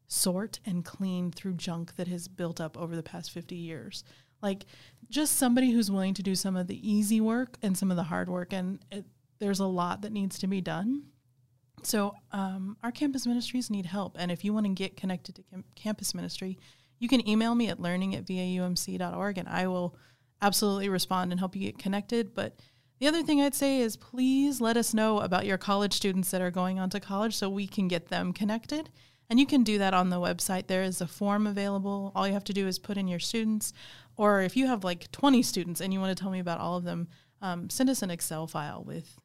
[0.08, 4.06] sort and clean through junk that has built up over the past 50 years.
[4.42, 4.64] Like
[5.10, 8.04] just somebody who's willing to do some of the easy work and some of the
[8.04, 8.54] hard work.
[8.54, 9.04] And it,
[9.40, 11.04] there's a lot that needs to be done.
[11.84, 14.16] So um, our campus ministries need help.
[14.18, 16.58] And if you want to get connected to cam- campus ministry,
[17.00, 19.98] you can email me at learning at vaumc.org and I will
[20.42, 22.34] absolutely respond and help you get connected.
[22.34, 22.62] But
[23.00, 26.42] the other thing I'd say is please let us know about your college students that
[26.42, 28.90] are going on to college so we can get them connected.
[29.30, 30.68] And you can do that on the website.
[30.68, 32.12] There is a form available.
[32.16, 33.74] All you have to do is put in your students,
[34.16, 36.78] or if you have like 20 students and you want to tell me about all
[36.78, 37.08] of them,
[37.42, 39.20] um, send us an Excel file with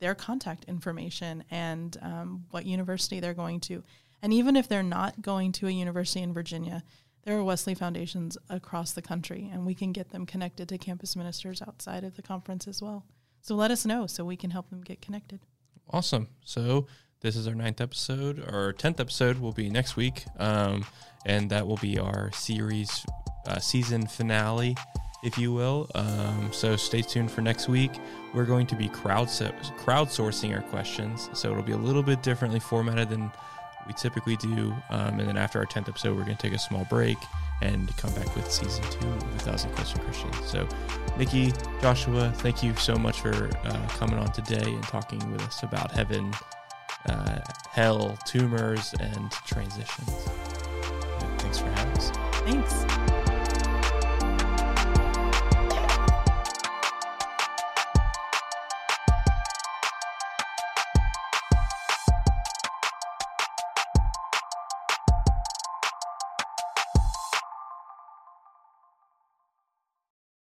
[0.00, 3.84] their contact information and um, what university they're going to.
[4.22, 6.82] And even if they're not going to a university in Virginia,
[7.24, 11.16] there are Wesley Foundations across the country, and we can get them connected to campus
[11.16, 13.04] ministers outside of the conference as well.
[13.40, 15.40] So let us know so we can help them get connected.
[15.90, 16.28] Awesome.
[16.44, 16.86] So
[17.20, 18.44] this is our ninth episode.
[18.46, 20.84] Our tenth episode will be next week, um,
[21.24, 23.04] and that will be our series
[23.46, 24.76] uh, season finale,
[25.22, 25.90] if you will.
[25.94, 27.92] Um, so stay tuned for next week.
[28.34, 33.08] We're going to be crowdsourcing our questions, so it'll be a little bit differently formatted
[33.08, 33.30] than
[33.86, 34.74] we typically do.
[34.90, 37.18] Um, and then after our tenth episode, we're going to take a small break
[37.62, 40.36] and come back with season two of A Thousand Question Christians.
[40.46, 40.68] So,
[41.16, 45.62] Nikki, Joshua, thank you so much for uh, coming on today and talking with us
[45.62, 46.32] about heaven
[47.06, 47.38] uh,
[47.70, 50.10] hell, tumors, and transitions.
[51.38, 52.10] Thanks for having us.
[52.44, 53.23] Thanks.